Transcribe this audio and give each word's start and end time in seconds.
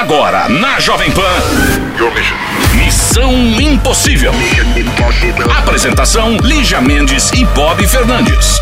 Agora, 0.00 0.48
na 0.48 0.80
Jovem 0.80 1.10
Pan. 1.10 1.20
Missão 2.74 3.30
Impossível. 3.60 4.32
Apresentação: 5.58 6.38
Lígia 6.38 6.80
Mendes 6.80 7.30
e 7.32 7.44
Bob 7.44 7.86
Fernandes. 7.86 8.58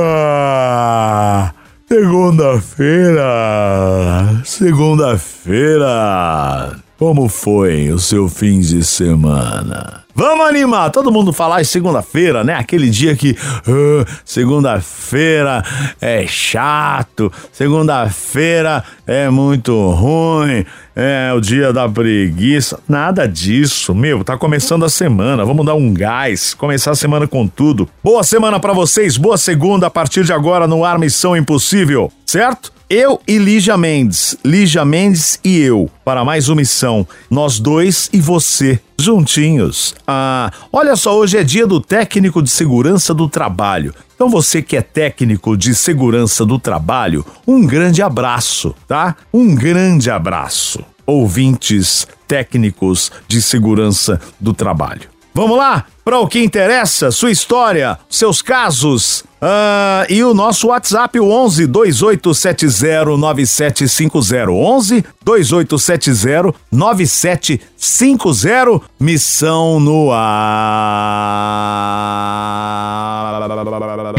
Ah, 0.00 1.50
Segunda-feira. 1.86 4.40
Segunda-feira. 4.42 6.76
Como 7.02 7.28
foi 7.28 7.90
o 7.90 7.98
seu 7.98 8.28
fim 8.28 8.60
de 8.60 8.84
semana? 8.84 10.04
Vamos 10.14 10.46
animar, 10.46 10.88
todo 10.92 11.10
mundo 11.10 11.32
falar 11.32 11.60
em 11.60 11.64
segunda-feira, 11.64 12.44
né? 12.44 12.54
Aquele 12.54 12.88
dia 12.88 13.16
que 13.16 13.36
ah, 13.42 14.06
segunda-feira 14.24 15.64
é 16.00 16.24
chato, 16.28 17.32
segunda-feira 17.50 18.84
é 19.04 19.28
muito 19.28 19.90
ruim, 19.90 20.64
é 20.94 21.32
o 21.34 21.40
dia 21.40 21.72
da 21.72 21.88
preguiça. 21.88 22.78
Nada 22.88 23.26
disso, 23.26 23.92
meu. 23.96 24.22
Tá 24.22 24.38
começando 24.38 24.84
a 24.84 24.88
semana, 24.88 25.44
vamos 25.44 25.66
dar 25.66 25.74
um 25.74 25.92
gás, 25.92 26.54
começar 26.54 26.92
a 26.92 26.94
semana 26.94 27.26
com 27.26 27.48
tudo. 27.48 27.88
Boa 28.00 28.22
semana 28.22 28.60
pra 28.60 28.72
vocês, 28.72 29.16
boa 29.16 29.36
segunda 29.36 29.88
a 29.88 29.90
partir 29.90 30.22
de 30.22 30.32
agora 30.32 30.68
no 30.68 30.84
ar 30.84 31.00
Missão 31.00 31.36
Impossível, 31.36 32.12
certo? 32.24 32.72
Eu 32.94 33.22
e 33.26 33.38
Lígia 33.38 33.74
Mendes, 33.78 34.36
Lígia 34.44 34.84
Mendes 34.84 35.40
e 35.42 35.58
eu, 35.58 35.88
para 36.04 36.26
mais 36.26 36.50
uma 36.50 36.56
missão. 36.56 37.08
Nós 37.30 37.58
dois 37.58 38.10
e 38.12 38.20
você, 38.20 38.78
juntinhos. 39.00 39.94
Ah, 40.06 40.52
olha 40.70 40.94
só, 40.94 41.16
hoje 41.16 41.38
é 41.38 41.42
dia 41.42 41.66
do 41.66 41.80
técnico 41.80 42.42
de 42.42 42.50
segurança 42.50 43.14
do 43.14 43.30
trabalho. 43.30 43.94
Então 44.14 44.28
você 44.28 44.60
que 44.60 44.76
é 44.76 44.82
técnico 44.82 45.56
de 45.56 45.74
segurança 45.74 46.44
do 46.44 46.58
trabalho, 46.58 47.24
um 47.46 47.66
grande 47.66 48.02
abraço, 48.02 48.74
tá? 48.86 49.16
Um 49.32 49.54
grande 49.54 50.10
abraço. 50.10 50.84
Ouvintes 51.06 52.06
técnicos 52.28 53.10
de 53.26 53.40
segurança 53.40 54.20
do 54.38 54.52
trabalho. 54.52 55.11
Vamos 55.34 55.56
lá 55.56 55.86
para 56.04 56.18
o 56.18 56.26
que 56.26 56.42
interessa, 56.42 57.10
sua 57.10 57.30
história, 57.30 57.98
seus 58.08 58.42
casos. 58.42 59.24
Ah, 59.40 60.04
e 60.08 60.22
o 60.22 60.34
nosso 60.34 60.68
WhatsApp, 60.68 61.18
o 61.18 61.30
11 61.30 61.66
2870 61.66 63.16
9750. 63.16 64.50
11 64.50 65.04
2870 65.24 66.54
9750. 66.70 68.80
Missão 69.00 69.80
no 69.80 70.10
ar. 70.12 70.28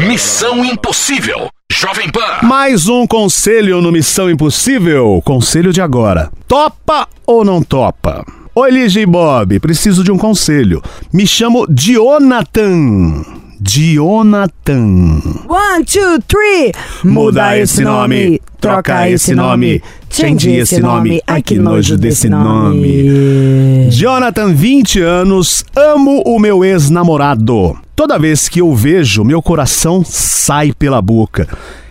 Missão 0.00 0.64
Impossível. 0.64 1.48
Jovem 1.72 2.10
Pan. 2.10 2.38
Mais 2.42 2.88
um 2.88 3.06
conselho 3.06 3.80
no 3.80 3.92
Missão 3.92 4.28
Impossível. 4.30 5.22
Conselho 5.24 5.72
de 5.72 5.80
agora. 5.80 6.30
Topa 6.48 7.08
ou 7.26 7.44
não 7.44 7.62
topa? 7.62 8.24
Oi, 8.56 8.70
Lígia 8.70 9.00
e 9.00 9.06
Bob, 9.06 9.58
preciso 9.58 10.04
de 10.04 10.12
um 10.12 10.16
conselho. 10.16 10.80
Me 11.12 11.26
chamo 11.26 11.66
Dionatan. 11.68 13.24
Dionatan. 13.60 15.20
One, 15.48 15.84
two, 15.84 16.22
three. 16.28 16.70
Muda 17.02 17.58
esse 17.58 17.82
nome, 17.82 18.40
troca 18.60 19.10
esse 19.10 19.34
nome, 19.34 19.82
change 20.08 20.52
esse 20.52 20.78
nome. 20.80 21.20
Ai, 21.26 21.42
que 21.42 21.58
nojo 21.58 21.96
desse 21.96 22.28
nome. 22.28 23.90
Jonathan, 23.90 24.54
20 24.54 25.00
anos, 25.00 25.64
amo 25.74 26.22
o 26.24 26.38
meu 26.38 26.64
ex-namorado. 26.64 27.76
Toda 27.96 28.20
vez 28.20 28.48
que 28.48 28.60
eu 28.60 28.72
vejo, 28.72 29.24
meu 29.24 29.42
coração 29.42 30.04
sai 30.06 30.72
pela 30.72 31.02
boca. 31.02 31.48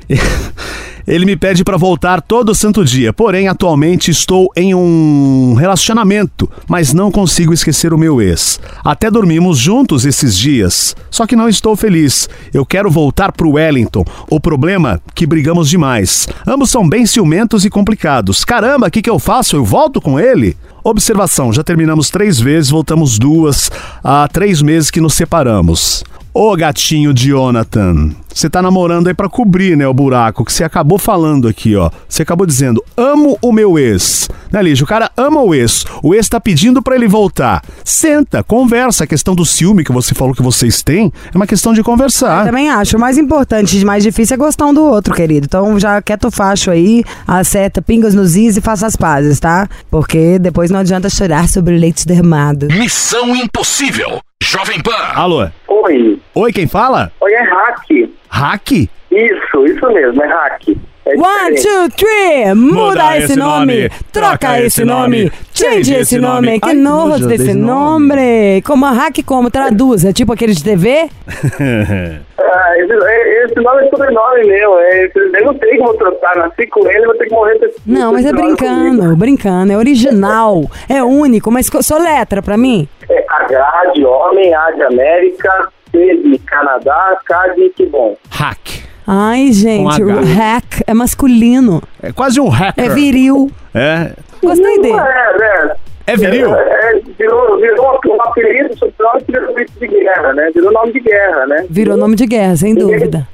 Ele 1.06 1.26
me 1.26 1.36
pede 1.36 1.64
para 1.64 1.76
voltar 1.76 2.22
todo 2.22 2.56
santo 2.56 2.84
dia, 2.86 3.12
porém 3.12 3.50
atualmente 3.50 4.10
estou 4.10 4.50
em 4.56 4.74
um 4.74 5.54
relacionamento, 5.54 6.50
mas 6.68 6.94
não 6.94 7.12
consigo 7.12 7.54
esquecer 7.54 7.94
o 7.94 7.98
meu 7.98 8.22
ex. 8.22 8.60
Até 8.84 9.12
dormimos 9.12 9.58
juntos 9.58 10.06
esses 10.06 10.38
dias, 10.38 10.96
só 11.12 11.28
que 11.28 11.36
não 11.36 11.50
estou 11.50 11.76
feliz. 11.76 12.30
Eu 12.54 12.66
quero 12.66 12.90
voltar 12.90 13.34
pro 13.34 13.52
Wellington. 13.52 14.06
O 14.30 14.40
problema 14.40 14.94
é 14.94 15.12
que 15.14 15.28
brigamos 15.28 15.70
demais. 15.70 16.28
Ambos 16.48 16.70
são 16.70 16.88
bem 16.88 17.06
ciumentos 17.06 17.66
e 17.66 17.70
complicados. 17.70 18.46
Caramba, 18.46 18.88
o 18.88 18.92
que, 18.92 19.02
que 19.02 19.10
eu 19.10 19.20
faço? 19.20 19.58
Eu 19.58 19.66
volto 19.66 20.00
com 20.00 20.20
ele? 20.20 20.56
Observação: 20.84 21.52
já 21.52 21.64
terminamos 21.64 22.10
três 22.10 22.40
vezes, 22.40 22.70
voltamos 22.70 23.20
duas. 23.20 23.70
Há 24.04 24.28
três 24.28 24.62
meses 24.62 24.90
que 24.90 25.02
nos 25.02 25.14
separamos. 25.14 26.04
Ô 26.36 26.56
gatinho 26.56 27.14
Jonathan, 27.16 28.10
você 28.34 28.50
tá 28.50 28.60
namorando 28.60 29.08
aí 29.08 29.14
pra 29.14 29.30
cobrir, 29.30 29.78
né, 29.78 29.88
o 29.88 29.94
buraco 29.94 30.44
que 30.44 30.52
você 30.52 30.64
acabou 30.64 30.98
falando 30.98 31.48
aqui, 31.48 31.76
ó. 31.76 31.92
Você 32.10 32.24
acabou 32.24 32.48
dizendo, 32.48 32.84
amo 32.98 33.38
o 33.40 33.52
meu 33.52 33.78
ex. 33.78 34.28
Né, 34.52 34.64
Lígia? 34.64 34.84
O 34.84 34.88
cara 34.88 35.12
ama 35.16 35.44
o 35.44 35.54
ex. 35.54 35.86
O 36.02 36.16
ex 36.16 36.28
tá 36.28 36.40
pedindo 36.40 36.82
pra 36.82 36.96
ele 36.96 37.08
voltar. 37.08 37.62
Senta, 37.86 38.44
conversa. 38.44 39.04
A 39.04 39.08
questão 39.08 39.36
do 39.36 39.46
ciúme 39.46 39.84
que 39.84 39.92
você 39.92 40.16
falou 40.16 40.34
que 40.34 40.42
vocês 40.42 40.82
têm 40.82 41.14
é 41.32 41.38
uma 41.38 41.46
questão 41.46 41.72
de 41.72 41.84
conversar. 41.84 42.46
Também 42.46 42.68
acho. 42.68 42.98
O 42.98 43.00
mais 43.00 43.20
importante 43.20 43.78
e 43.78 43.86
mais 43.86 44.02
difícil 44.04 44.34
é 44.34 44.38
gostar 44.38 44.66
um 44.66 44.74
do 44.74 44.82
outro, 44.82 45.14
querido. 45.14 45.46
Então 45.46 45.80
já 45.80 46.02
quieto 46.02 46.30
o 46.30 46.32
facho 46.32 46.72
aí, 46.72 47.04
acerta 47.28 47.80
pingas 47.80 48.16
nos 48.16 48.36
is 48.36 48.58
e 48.58 48.62
faça 48.62 48.88
as 48.88 48.96
pazes, 48.96 49.40
tá? 49.40 49.70
Porque 49.92 50.40
depois 50.40 50.72
não 50.72 50.80
adianta 50.80 51.12
chorar 51.12 51.48
sobre 51.48 51.76
o 51.76 51.80
leite 51.80 52.08
derramado. 52.08 52.68
Missão 52.72 53.36
Impossível. 53.36 54.20
Jovem 54.44 54.82
Pan. 54.82 54.92
Alô? 55.16 55.48
Oi. 55.68 56.20
Oi, 56.36 56.52
quem 56.52 56.68
fala? 56.68 57.12
Oi, 57.22 57.32
é 57.32 57.44
hack. 57.44 58.12
Hack? 58.30 58.90
Isso, 59.14 59.66
isso 59.66 59.92
mesmo, 59.92 60.24
é 60.24 60.28
hack. 60.28 60.64
É 61.06 61.16
One, 61.18 61.56
two, 61.62 61.90
three. 61.98 62.54
Muda, 62.56 62.76
Muda 62.82 63.18
esse 63.18 63.26
esse 63.26 63.36
nome, 63.40 63.66
nome, 63.76 63.90
troca 64.14 64.38
troca 64.38 64.62
esse 64.62 64.86
nome, 64.86 65.18
nome, 65.26 65.32
change 65.54 65.80
esse 65.82 65.94
esse 65.96 66.18
nome. 66.18 66.48
nome. 66.48 66.60
Que 66.62 66.74
nojo 66.74 67.28
desse 67.28 67.44
desse 67.44 67.54
nome. 67.54 68.62
Como 68.62 68.86
a 68.86 68.92
hack 68.92 69.18
como? 69.26 69.52
Traduz. 69.52 70.06
É 70.06 70.14
tipo 70.14 70.32
aquele 70.32 70.54
de 70.54 70.64
TV? 70.64 71.10
Ah, 72.46 72.78
esse, 72.78 72.92
é- 72.94 73.46
esse 73.46 73.56
nome 73.56 73.84
é 73.86 73.90
sobrenome 73.90 74.46
meu. 74.46 74.78
É, 74.78 75.06
eu 75.16 75.46
não 75.46 75.54
tenho 75.56 75.80
como 75.80 75.94
trocar. 75.96 76.36
Nasci 76.36 76.68
com 76.68 76.88
ele, 76.88 77.06
vou 77.06 77.16
ter 77.16 77.26
que 77.26 77.34
morrer 77.34 77.58
com 77.58 77.66
esse 77.66 77.78
Não, 77.86 78.14
mas 78.14 78.26
é 78.26 78.32
nome 78.32 78.56
comigo. 78.56 78.58
brincando, 78.58 79.16
brincando. 79.16 79.74
É 79.74 79.78
original, 79.78 80.62
é 80.88 81.02
único. 81.04 81.50
Mas 81.50 81.68
co- 81.70 81.82
soletra 81.82 82.42
pra 82.44 82.56
mim. 82.58 82.88
É 83.10 83.26
H 83.28 83.92
de 83.96 84.06
homem, 84.06 84.54
A 84.54 84.72
de 84.72 84.84
América, 84.84 85.70
C 85.92 85.98
de 86.18 86.38
Canadá, 86.40 87.18
K 87.26 87.48
de 87.56 87.70
que 87.70 87.86
bom. 87.88 88.16
Hack. 88.30 88.83
Ai, 89.06 89.52
gente, 89.52 90.02
o 90.02 90.24
hack 90.24 90.82
é 90.88 90.94
masculino. 90.94 91.82
É 92.02 92.12
quase 92.12 92.40
um 92.40 92.48
hacker. 92.48 92.86
É 92.86 92.90
viril. 92.90 93.52
É. 93.74 94.12
Gostei 94.42 94.80
dele. 94.80 94.98
É, 94.98 95.44
é. 95.44 95.76
É 96.06 96.18
viril? 96.18 96.54
É, 96.54 96.98
é, 96.98 97.02
virou, 97.18 97.58
virou 97.58 98.00
um 98.08 98.22
apelido, 98.24 98.78
sobrenome, 98.78 99.66
de 99.80 99.88
guerra, 99.88 100.34
né? 100.34 100.52
Virou 100.54 100.72
nome 100.72 100.92
de 100.92 101.00
guerra, 101.00 101.46
né? 101.46 101.66
Virou 101.70 101.98
nome 101.98 102.16
de 102.16 102.26
guerra, 102.26 102.56
sem 102.58 102.76
dúvida. 102.76 103.28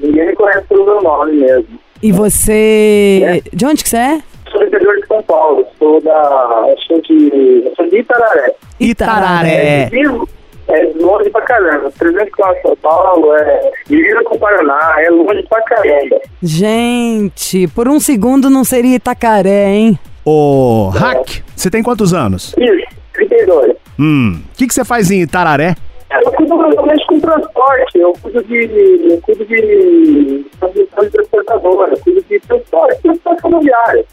Ninguém 0.00 0.26
me 0.26 0.36
conhece 0.36 0.66
pelo 0.68 0.84
meu 0.84 1.02
nome 1.02 1.32
mesmo. 1.32 1.80
E 2.02 2.12
você. 2.12 3.42
De 3.52 3.64
onde 3.64 3.82
que 3.82 3.88
você 3.88 3.96
é? 3.96 4.22
Sou 4.50 4.60
do 4.60 4.66
interior 4.66 4.96
de 4.96 5.06
São 5.06 5.22
Paulo, 5.22 5.64
sou 5.78 6.00
da. 6.02 6.66
eu 6.68 6.78
Sou 6.86 7.00
de. 7.00 7.62
eu 7.64 7.72
sou 7.74 7.88
de 7.88 7.98
Itararé. 7.98 8.54
Itararé. 8.78 9.88
Vivo, 9.90 10.28
é 10.68 10.92
longe 10.96 11.30
pra 11.30 11.42
caramba. 11.42 11.90
300 11.98 12.30
km 12.34 12.52
de 12.54 12.62
São 12.62 12.76
Paulo, 12.76 13.34
é. 13.36 13.70
Divisa 13.86 14.22
com 14.24 14.36
o 14.36 14.38
Paraná, 14.38 14.94
é 14.98 15.10
longe 15.10 15.42
pra 15.48 15.62
caramba. 15.62 16.20
Gente, 16.42 17.66
por 17.68 17.88
um 17.88 17.98
segundo 18.00 18.48
não 18.50 18.64
seria 18.64 18.96
Itacaré, 18.96 19.70
hein? 19.70 19.98
Ô, 20.24 20.88
Hack, 20.90 21.42
você 21.54 21.70
tem 21.70 21.82
quantos 21.82 22.14
anos? 22.14 22.54
Isso, 22.58 22.86
32. 23.14 23.76
Hum. 23.98 24.40
O 24.52 24.56
que, 24.56 24.66
que 24.66 24.74
você 24.74 24.84
faz 24.84 25.10
em 25.10 25.22
Itararé? 25.22 25.74
É, 26.10 26.18
Eu 26.18 26.30
cuido 26.32 26.56
realmente 26.56 27.06
com 27.06 27.18
transporte, 27.20 27.98
eu 27.98 28.12
cuido 28.22 28.42
de. 28.44 29.08
Eu 29.10 29.20
cuido 29.22 29.44
de. 29.46 30.44
de 30.74 30.84
transportadora, 31.10 31.92
eu 31.92 31.98
cuido 32.00 32.24
de 32.28 32.40
transporte, 32.40 33.02
transporte 33.02 33.42
rodoviário. 33.42 34.04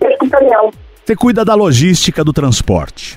Mexo 0.00 0.18
com 0.18 0.28
caminhão. 0.28 0.70
Você 1.04 1.14
cuida 1.16 1.44
da 1.44 1.54
logística 1.54 2.24
do 2.24 2.32
transporte. 2.32 3.16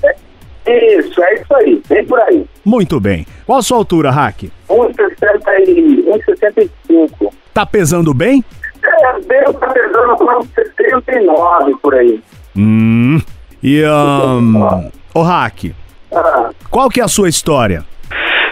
Isso, 0.70 1.24
é 1.24 1.34
isso 1.36 1.56
aí, 1.56 1.82
vem 1.88 2.06
por 2.06 2.20
aí. 2.22 2.46
Muito 2.64 3.00
bem. 3.00 3.26
Qual 3.46 3.58
a 3.60 3.62
sua 3.62 3.78
altura, 3.78 4.12
Hack? 4.12 4.44
1,60 4.70 5.68
e 5.68 6.04
1,65. 6.08 7.34
Tá 7.54 7.66
pesando 7.66 8.14
bem? 8.14 8.44
É, 8.84 9.20
devo 9.22 9.52
estar 9.52 9.70
pesando 9.74 10.16
com 10.16 10.42
79 10.56 11.76
por 11.82 11.96
aí. 11.96 12.22
Hum. 12.56 13.20
E, 13.62 13.84
um, 13.86 14.90
ô, 15.14 15.22
Hack, 15.22 15.74
Ah, 16.14 16.50
qual 16.70 16.90
que 16.90 17.02
é 17.02 17.04
a 17.04 17.08
sua 17.08 17.30
história? 17.30 17.84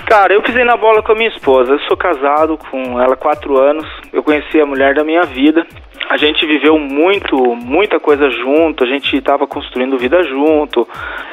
Cara, 0.08 0.34
eu 0.34 0.42
pisei 0.42 0.64
na 0.64 0.78
bola 0.78 1.04
com 1.04 1.12
a 1.12 1.16
minha 1.16 1.28
esposa. 1.28 1.74
Eu 1.74 1.80
sou 1.80 1.98
casado 1.98 2.58
com 2.72 3.00
ela 3.00 3.14
há 3.14 3.18
quatro 3.18 3.58
anos. 3.58 3.86
Eu 4.14 4.24
conheci 4.24 4.60
a 4.60 4.66
mulher 4.66 4.96
da 4.96 5.04
minha 5.04 5.24
vida. 5.24 5.68
A 6.10 6.16
gente 6.16 6.46
viveu 6.46 6.80
muito, 6.80 7.36
muita 7.56 8.00
coisa 8.00 8.30
junto. 8.30 8.86
A 8.86 8.88
gente 8.88 9.18
estava 9.18 9.46
construindo 9.46 9.98
vida 9.98 10.24
junto. 10.24 10.88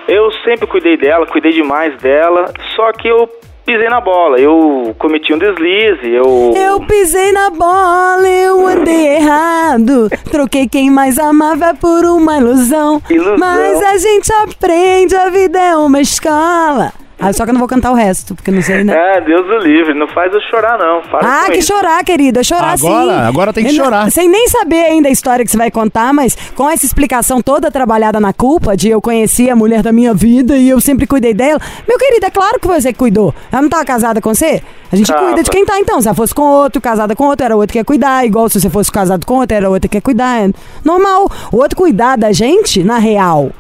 Eu 0.09 0.29
sempre 0.45 0.67
cuidei 0.67 0.97
dela, 0.97 1.25
cuidei 1.25 1.53
demais 1.53 1.97
dela. 1.99 2.53
Só 2.75 2.91
que 2.93 3.07
eu 3.07 3.29
pisei 3.65 3.89
na 3.89 4.01
bola, 4.01 4.39
eu 4.39 4.95
cometi 4.99 5.33
um 5.33 5.39
deslize, 5.39 6.07
eu... 6.07 6.53
Eu 6.55 6.81
pisei 6.81 7.33
na 7.33 7.51
bola, 7.51 8.29
eu 8.29 8.67
andei 8.67 9.17
errado. 9.17 10.11
Troquei 10.31 10.69
quem 10.69 10.91
mais 10.91 11.17
amava 11.17 11.73
por 11.75 12.05
uma 12.05 12.39
ilusão. 12.39 13.01
Ilusão. 13.09 13.39
Mas 13.39 13.83
a 13.83 13.97
gente 13.99 14.33
aprende, 14.33 15.15
a 15.15 15.31
vida 15.31 15.61
é 15.61 15.77
uma 15.77 16.01
escola. 16.01 16.93
Ah, 17.29 17.33
só 17.33 17.45
que 17.45 17.51
eu 17.51 17.55
não 17.55 17.59
vou 17.61 17.69
cantar 17.69 17.91
o 17.91 17.95
resto, 17.95 18.35
porque 18.35 18.51
não 18.51 18.63
sei, 18.63 18.85
né? 18.85 18.95
É, 19.17 19.21
Deus 19.21 19.47
o 19.47 19.59
livre, 19.59 19.95
não 19.95 20.07
faz 20.09 20.33
eu 20.33 20.41
chorar 20.51 20.79
não, 20.79 21.03
para 21.03 21.21
Ah, 21.45 21.51
que 21.51 21.59
isso. 21.59 21.73
chorar, 21.73 22.03
querido. 22.05 22.41
É 22.41 22.43
chorar 22.43 22.77
sim. 22.79 22.87
Agora- 22.87 23.27
agora 23.29 23.53
tem 23.53 23.65
que 23.65 23.71
Eu 23.71 23.77
não- 23.79 23.85
chorar. 23.85 24.11
Sem 24.11 24.29
nem 24.29 24.49
saber 24.49 24.85
ainda 24.85 25.09
a 25.09 25.11
história 25.13 25.45
que 25.45 25.51
você 25.51 25.57
vai 25.57 25.71
contar, 25.71 26.13
mas 26.13 26.37
com 26.55 26.69
essa 26.71 26.85
explicação 26.85 27.41
toda 27.41 27.71
trabalhada 27.71 28.21
na 28.21 28.33
culpa 28.33 28.77
de 28.77 28.89
eu 28.89 29.01
conheci 29.01 29.49
a 29.51 29.57
mulher 29.57 29.83
da 29.83 29.93
minha 29.93 30.13
vida 30.15 30.57
e 30.57 30.69
eu 30.69 30.81
sempre 30.81 31.07
cuidei 31.07 31.35
dela. 31.35 31.61
Meu 31.89 31.99
querido, 31.99 32.27
é 32.27 32.31
claro 32.31 32.59
que 32.61 32.67
você 32.69 32.93
cuidou. 32.93 33.35
Ela 33.53 33.63
não 33.63 33.69
tava 33.69 33.85
casada 33.85 34.21
com 34.21 34.35
você? 34.35 34.63
A 34.93 34.97
gente 34.97 35.07
Tava. 35.13 35.27
cuida 35.27 35.43
de 35.43 35.51
quem 35.51 35.65
tá 35.65 35.79
então. 35.81 36.01
Se 36.01 36.07
ela 36.07 36.15
fosse 36.15 36.35
com 36.35 36.43
outro, 36.43 36.81
casada 36.81 37.17
com 37.17 37.25
outro, 37.25 37.45
era 37.45 37.57
outro 37.57 37.73
que 37.73 37.79
ia 37.79 37.85
cuidar. 37.85 38.25
Igual 38.25 38.49
se 38.49 38.61
você 38.61 38.71
fosse 38.71 38.93
casado 38.93 39.27
com 39.27 39.35
outro, 39.35 39.57
era 39.57 39.69
outro 39.69 39.89
que 39.89 39.97
ia 39.97 40.01
cuidar. 40.03 40.39
Normal. 40.85 41.29
O 41.53 41.57
outro 41.59 41.77
cuidar 41.77 42.17
da 42.17 42.31
gente, 42.33 42.83
na 42.85 42.99
real. 42.99 43.51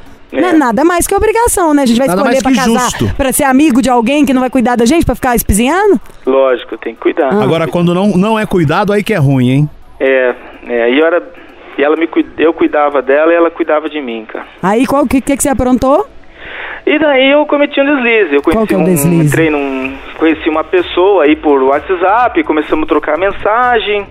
Não 0.40 0.48
é 0.48 0.52
É. 0.52 0.54
nada 0.58 0.84
mais 0.84 1.06
que 1.06 1.14
obrigação, 1.14 1.72
né? 1.74 1.82
A 1.82 1.86
gente 1.86 1.98
vai 1.98 2.06
Nada 2.08 2.20
escolher 2.20 2.42
pra 2.42 2.50
mais 2.50 2.64
que 2.64 2.72
casar, 2.72 2.90
justo. 3.00 3.16
pra 3.16 3.32
ser 3.32 3.44
amigo 3.44 3.80
de 3.82 3.88
alguém 3.90 4.24
que 4.26 4.32
não 4.32 4.40
vai 4.40 4.50
cuidar 4.50 4.76
da 4.76 4.84
gente, 4.84 5.04
pra 5.04 5.14
ficar 5.14 5.34
espizinhando? 5.36 6.00
Lógico, 6.26 6.76
tem 6.78 6.94
que 6.94 7.00
cuidar. 7.00 7.30
Ah. 7.32 7.42
Agora, 7.42 7.66
quando 7.68 7.94
não, 7.94 8.08
não 8.16 8.38
é 8.38 8.44
cuidado, 8.46 8.92
aí 8.92 9.02
que 9.02 9.12
é 9.14 9.18
ruim, 9.18 9.48
hein? 9.50 9.70
É, 10.00 10.34
é, 10.68 10.90
e 10.90 10.98
eu 10.98 11.06
era... 11.06 11.22
E 11.76 11.82
ela 11.82 11.96
me 11.96 12.08
eu 12.38 12.52
cuidava 12.54 13.02
dela 13.02 13.32
e 13.32 13.34
ela 13.34 13.50
cuidava 13.50 13.88
de 13.88 14.00
mim, 14.00 14.24
cara. 14.26 14.46
Aí, 14.62 14.86
qual 14.86 15.04
que, 15.08 15.20
que, 15.20 15.36
que 15.36 15.42
você 15.42 15.48
aprontou? 15.48 16.06
E 16.86 16.98
daí 17.00 17.30
eu 17.32 17.44
cometi 17.46 17.80
um 17.80 17.84
deslize. 17.84 18.34
Eu 18.34 18.42
conheci 18.42 18.52
Qual 18.58 18.66
que 18.66 18.74
é 18.74 18.76
o 18.76 18.80
um, 18.80 18.84
deslize? 18.84 19.26
entrei 19.26 19.50
num, 19.50 19.96
conheci 20.16 20.48
uma 20.48 20.62
pessoa 20.62 21.24
aí 21.24 21.34
por 21.34 21.60
WhatsApp, 21.62 22.44
começamos 22.44 22.84
a 22.84 22.86
trocar 22.86 23.18
mensagem 23.18 24.06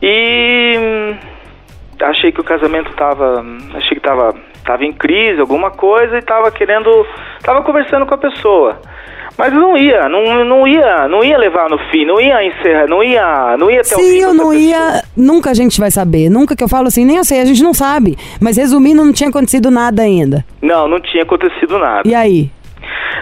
e 0.00 0.74
hum, 0.78 1.14
achei 2.02 2.30
que 2.30 2.40
o 2.40 2.44
casamento 2.44 2.92
tava, 2.92 3.44
achei 3.74 3.96
que 3.96 4.00
tava, 4.02 4.34
tava 4.64 4.84
em 4.84 4.92
crise, 4.92 5.40
alguma 5.40 5.70
coisa 5.70 6.18
e 6.18 6.22
tava 6.22 6.50
querendo, 6.50 6.90
tava 7.42 7.62
conversando 7.62 8.06
com 8.06 8.14
a 8.14 8.18
pessoa. 8.18 8.80
Mas 9.36 9.52
não 9.52 9.76
ia, 9.76 10.08
não, 10.08 10.44
não 10.44 10.66
ia, 10.66 11.08
não 11.08 11.24
ia 11.24 11.36
levar 11.36 11.68
no 11.68 11.76
fim, 11.90 12.04
não 12.04 12.20
ia 12.20 12.44
encerrar, 12.46 12.86
não 12.86 13.02
ia, 13.02 13.56
não 13.58 13.68
ia 13.68 13.80
até 13.80 13.96
o 13.96 13.98
fim. 13.98 14.04
Sim, 14.04 14.18
eu 14.20 14.32
não 14.32 14.50
pessoa. 14.50 14.54
ia. 14.54 15.02
Nunca 15.16 15.50
a 15.50 15.54
gente 15.54 15.80
vai 15.80 15.90
saber. 15.90 16.30
Nunca 16.30 16.54
que 16.54 16.62
eu 16.62 16.68
falo 16.68 16.86
assim, 16.86 17.04
nem 17.04 17.16
eu 17.16 17.24
sei, 17.24 17.40
a 17.40 17.44
gente 17.44 17.62
não 17.62 17.74
sabe. 17.74 18.16
Mas 18.40 18.56
resumindo, 18.56 19.04
não 19.04 19.12
tinha 19.12 19.30
acontecido 19.30 19.72
nada 19.72 20.02
ainda. 20.02 20.44
Não, 20.62 20.86
não 20.86 21.00
tinha 21.00 21.24
acontecido 21.24 21.78
nada. 21.80 22.08
E 22.08 22.14
aí? 22.14 22.48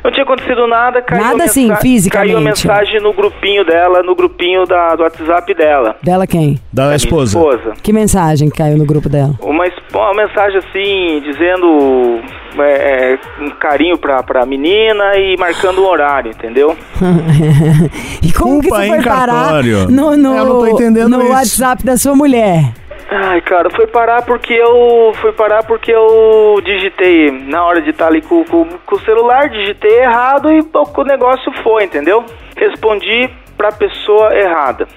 Não 0.04 0.10
tinha 0.10 0.24
acontecido 0.24 0.66
nada, 0.66 1.00
caiu 1.00 1.22
Nada 1.22 1.44
assim, 1.44 1.68
mensa- 1.68 1.80
fisicamente. 1.80 2.32
Caiu 2.32 2.38
a 2.38 2.40
mensagem 2.42 3.00
no 3.00 3.12
grupinho 3.12 3.64
dela, 3.64 4.02
no 4.02 4.14
grupinho 4.16 4.66
da, 4.66 4.96
do 4.96 5.04
WhatsApp 5.04 5.54
dela. 5.54 5.96
Dela 6.02 6.26
quem? 6.26 6.58
Da 6.72 6.84
minha 6.86 6.96
esposa. 6.96 7.38
esposa. 7.38 7.72
Que 7.82 7.92
mensagem 7.92 8.50
caiu 8.50 8.76
no 8.76 8.84
grupo 8.84 9.08
dela? 9.08 9.34
Uma, 9.40 9.64
es- 10.00 10.06
uma 10.12 10.14
mensagem 10.14 10.58
assim, 10.58 11.20
dizendo 11.24 12.20
é, 12.58 13.12
é, 13.14 13.18
um 13.40 13.50
carinho 13.50 13.96
pra, 13.98 14.22
pra 14.22 14.44
menina 14.46 15.16
e 15.16 15.36
marcando 15.36 15.82
um 15.82 15.86
horário, 15.86 16.30
entendeu? 16.30 16.76
e 18.22 18.32
como 18.32 18.60
que 18.60 18.68
Culpa, 18.68 18.84
isso 18.84 18.94
hein, 18.94 19.02
foi 19.02 19.10
parar 19.12 19.62
no, 19.62 20.16
no, 20.16 20.36
Eu 20.36 20.44
não 20.44 20.58
tô 20.60 20.66
entendendo 20.68 21.08
no 21.10 21.22
isso. 21.22 21.32
WhatsApp 21.32 21.84
da 21.84 21.96
sua 21.96 22.14
mulher? 22.14 22.72
Ai, 23.10 23.42
cara, 23.42 23.68
foi 23.70 23.86
parar 23.86 24.22
porque 24.22 24.54
eu. 24.54 25.12
Foi 25.20 25.32
parar 25.32 25.62
porque 25.64 25.90
eu 25.92 26.58
digitei 26.64 27.30
na 27.30 27.62
hora 27.62 27.82
de 27.82 27.90
estar 27.90 28.06
ali 28.06 28.22
com, 28.22 28.42
com, 28.44 28.64
com 28.86 28.96
o 28.96 29.00
celular, 29.00 29.50
digitei 29.50 29.98
errado 30.00 30.50
e 30.50 30.60
o 30.60 30.70
o 30.96 31.04
negócio 31.04 31.52
foi, 31.62 31.84
entendeu? 31.84 32.24
Respondi 32.56 33.28
pra 33.56 33.70
pessoa 33.70 34.34
errada. 34.34 34.88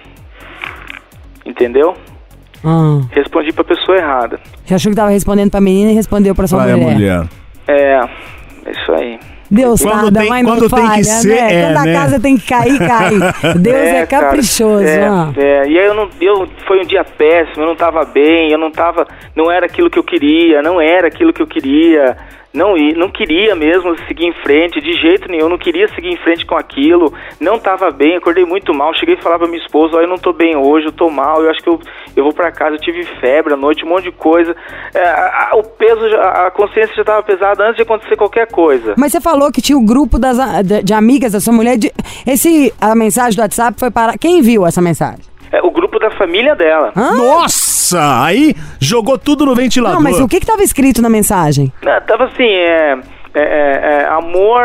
Entendeu? 1.45 1.95
Ah, 2.65 3.01
Respondi 3.11 3.53
pra 3.53 3.63
pessoa 3.63 3.97
errada. 3.97 4.39
você 4.65 4.73
achou 4.73 4.91
que 4.91 4.95
tava 4.95 5.11
respondendo 5.11 5.51
pra 5.51 5.61
menina 5.61 5.91
e 5.91 5.93
respondeu 5.95 6.33
pra 6.33 6.47
sua 6.47 6.59
Vai, 6.63 6.71
a 6.71 6.77
mulher. 6.77 6.93
mulher. 6.93 7.27
É, 7.67 7.99
é 8.65 8.71
isso 8.71 8.91
aí. 8.93 9.19
Deus 9.49 9.81
Quando 9.81 10.01
tarda, 10.03 10.19
tem- 10.21 10.29
mas 10.29 10.43
não 10.43 10.51
quando 10.57 10.69
tem 10.69 10.79
que 10.83 10.87
falha, 10.87 11.03
ser, 11.03 11.27
né? 11.27 11.53
é, 11.53 11.63
Quando 11.65 11.77
a 11.77 11.83
né? 11.85 11.93
casa 11.93 12.19
tem 12.19 12.37
que 12.37 12.47
cair, 12.47 12.79
cai. 12.79 13.11
Deus 13.59 13.75
é, 13.77 14.05
cara, 14.05 14.25
caprichoso, 14.27 14.83
é, 14.83 15.09
ó. 15.09 15.27
é. 15.39 15.67
E 15.67 15.79
aí 15.79 15.85
eu 15.85 15.93
não, 15.93 16.09
eu 16.19 16.47
foi 16.67 16.79
um 16.81 16.85
dia 16.85 17.03
péssimo, 17.03 17.63
eu 17.63 17.67
não 17.67 17.75
tava 17.75 18.03
bem, 18.05 18.51
eu 18.51 18.57
não 18.57 18.71
tava, 18.71 19.07
não 19.35 19.51
era 19.51 19.65
aquilo 19.65 19.89
que 19.89 19.99
eu 19.99 20.03
queria, 20.03 20.61
não 20.61 20.81
era 20.81 21.07
aquilo 21.07 21.31
que 21.33 21.41
eu 21.41 21.47
queria. 21.47 22.17
Não, 22.53 22.73
não 22.95 23.09
queria 23.09 23.53
mesmo 23.53 23.93
seguir 24.07 24.27
em 24.27 24.31
frente, 24.31 24.79
de 24.79 24.93
jeito 24.93 25.29
nenhum, 25.29 25.49
não 25.49 25.57
queria 25.57 25.89
seguir 25.89 26.07
em 26.07 26.15
frente 26.15 26.45
com 26.45 26.55
aquilo, 26.55 27.13
não 27.37 27.59
tava 27.59 27.91
bem, 27.91 28.15
acordei 28.15 28.45
muito 28.45 28.73
mal, 28.73 28.93
cheguei 28.93 29.15
a 29.15 29.21
falar 29.21 29.37
pra 29.37 29.45
minha 29.49 29.59
esposa, 29.61 29.97
ó, 29.97 29.99
eu 29.99 30.07
não 30.07 30.17
tô 30.17 30.31
bem 30.31 30.55
hoje, 30.55 30.85
eu 30.85 30.93
tô 30.93 31.09
mal, 31.09 31.43
eu 31.43 31.49
acho 31.49 31.61
que 31.61 31.67
eu, 31.67 31.77
eu 32.15 32.23
vou 32.23 32.31
pra 32.31 32.53
casa, 32.53 32.75
eu 32.75 32.79
tive 32.79 33.03
febre 33.19 33.53
à 33.53 33.57
noite, 33.57 33.83
um 33.83 33.89
monte 33.89 34.05
de 34.05 34.13
coisa. 34.13 34.55
É, 34.93 35.03
a- 35.03 35.49
a- 35.51 35.57
o 35.57 35.63
peso, 35.63 36.09
já- 36.09 36.47
a 36.47 36.51
consciência 36.51 36.95
já 36.95 37.03
tava 37.03 37.23
pesada 37.23 37.61
antes 37.61 37.75
de 37.75 37.81
acontecer 37.81 38.15
qualquer 38.15 38.47
coisa. 38.49 38.93
Mas 38.97 39.11
você 39.11 39.19
falou 39.19 39.34
que 39.51 39.61
tinha 39.61 39.77
o 39.77 39.81
grupo 39.81 40.17
das, 40.19 40.37
de, 40.65 40.83
de 40.83 40.93
amigas 40.93 41.31
da 41.33 41.39
sua 41.39 41.53
mulher. 41.53 41.77
de- 41.77 41.91
esse, 42.25 42.73
a 42.79 42.95
mensagem 42.95 43.35
do 43.35 43.41
WhatsApp 43.41 43.79
foi 43.79 43.89
para. 43.91 44.17
Quem 44.17 44.41
viu 44.41 44.65
essa 44.65 44.81
mensagem? 44.81 45.19
É, 45.51 45.61
o 45.61 45.71
grupo 45.71 45.99
da 45.99 46.09
família 46.11 46.55
dela. 46.55 46.91
Hã? 46.95 47.11
Nossa! 47.15 48.23
Aí 48.25 48.55
jogou 48.79 49.17
tudo 49.17 49.45
no 49.45 49.53
ventilador. 49.55 49.95
Não, 49.97 50.03
mas 50.03 50.19
o 50.19 50.27
que 50.27 50.39
que 50.39 50.45
tava 50.45 50.63
escrito 50.63 51.01
na 51.01 51.09
mensagem? 51.09 51.71
Ah, 51.85 52.01
Tava 52.01 52.25
assim, 52.25 52.43
é, 52.43 52.97
é, 53.33 53.39
é, 53.41 54.01
é, 54.03 54.07
amor, 54.09 54.63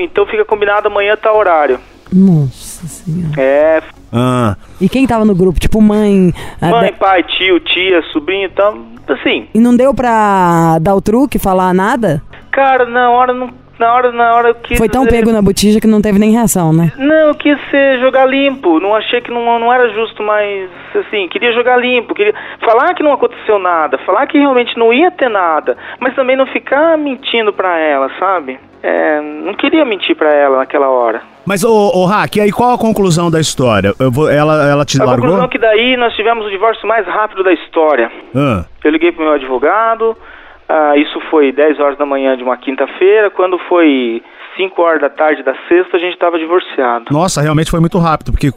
então 0.00 0.26
fica 0.26 0.44
combinado 0.44 0.88
amanhã 0.88 1.16
tá 1.16 1.32
horário. 1.32 1.78
Nossa 2.12 2.86
senhora. 2.86 3.34
É, 3.40 3.82
Ah, 4.12 4.56
E 4.80 4.88
quem 4.88 5.06
tava 5.06 5.24
no 5.24 5.34
grupo? 5.34 5.58
Tipo, 5.58 5.80
mãe. 5.80 6.32
mãe, 6.60 6.92
de- 6.92 6.98
pai, 6.98 7.22
tio, 7.22 7.58
tia, 7.60 8.02
sobrinho, 8.12 8.46
então, 8.52 8.84
assim, 9.08 9.48
E 9.54 9.58
não 9.60 9.74
deu 9.74 9.94
pra 9.94 10.78
dar 10.80 10.94
o 10.94 11.00
truque, 11.00 11.38
falar 11.38 11.72
nada? 11.72 12.22
cara, 12.50 12.84
na 12.84 13.10
hora 13.10 13.32
não, 13.32 13.48
na 13.82 13.94
hora, 13.94 14.12
na 14.12 14.34
hora 14.34 14.48
eu 14.50 14.54
quis 14.54 14.78
Foi 14.78 14.88
tão 14.88 15.04
pego 15.06 15.32
na 15.32 15.42
botija 15.42 15.80
que 15.80 15.86
não 15.86 16.00
teve 16.00 16.18
nem 16.18 16.30
reação, 16.30 16.72
né? 16.72 16.92
Não, 16.96 17.28
eu 17.28 17.34
quis 17.34 17.58
ser, 17.70 17.98
jogar 18.00 18.26
limpo, 18.26 18.78
não 18.80 18.94
achei 18.94 19.20
que 19.20 19.30
não, 19.30 19.58
não 19.58 19.72
era 19.72 19.88
justo, 19.90 20.22
mas, 20.22 20.70
assim, 20.94 21.26
queria 21.28 21.52
jogar 21.52 21.76
limpo, 21.76 22.14
queria 22.14 22.34
falar 22.64 22.94
que 22.94 23.02
não 23.02 23.12
aconteceu 23.12 23.58
nada, 23.58 23.98
falar 23.98 24.26
que 24.26 24.38
realmente 24.38 24.78
não 24.78 24.92
ia 24.92 25.10
ter 25.10 25.28
nada, 25.28 25.76
mas 25.98 26.14
também 26.14 26.36
não 26.36 26.46
ficar 26.46 26.96
mentindo 26.96 27.52
pra 27.52 27.76
ela, 27.78 28.08
sabe? 28.18 28.58
É, 28.84 29.20
não 29.20 29.54
queria 29.54 29.84
mentir 29.84 30.16
pra 30.16 30.32
ela 30.32 30.58
naquela 30.58 30.88
hora. 30.88 31.22
mas, 31.46 31.62
ô, 31.64 31.72
ô 31.94 32.04
Hack, 32.04 32.38
aí 32.40 32.50
qual 32.50 32.72
a 32.74 32.78
conclusão 32.78 33.30
da 33.30 33.38
história? 33.40 33.92
Eu 33.98 34.10
vou- 34.10 34.28
ela, 34.30 34.68
ela 34.68 34.84
te 34.84 35.00
A 35.00 35.04
largou? 35.04 35.22
conclusão 35.26 35.44
é 35.46 35.48
que 35.48 35.58
daí 35.58 35.96
nós 35.96 36.12
tivemos 36.14 36.44
o 36.46 36.50
divórcio 36.50 36.86
mais 36.88 37.06
rápido 37.06 37.44
da 37.44 37.52
história. 37.52 38.10
Ah, 38.34 38.64
Eu 38.84 38.90
liguei 38.90 39.12
pro 39.12 39.24
meu 39.24 39.34
advogado, 39.34 40.16
ah, 40.68 40.96
isso 40.96 41.20
foi 41.30 41.52
10 41.52 41.80
horas 41.80 41.98
da 41.98 42.06
manhã 42.06 42.36
de 42.36 42.42
uma 42.42 42.56
quinta-feira, 42.56 43.30
quando 43.30 43.58
foi 43.68 44.22
5 44.56 44.82
horas 44.82 45.00
da 45.00 45.10
tarde 45.10 45.42
da 45.42 45.54
sexta, 45.68 45.96
a 45.96 46.00
gente 46.00 46.14
estava 46.14 46.38
divorciado. 46.38 47.06
nossa, 47.10 47.40
realmente 47.40 47.70
foi 47.70 47.80
muito 47.80 47.98
rápido, 47.98 48.32
porque 48.32 48.50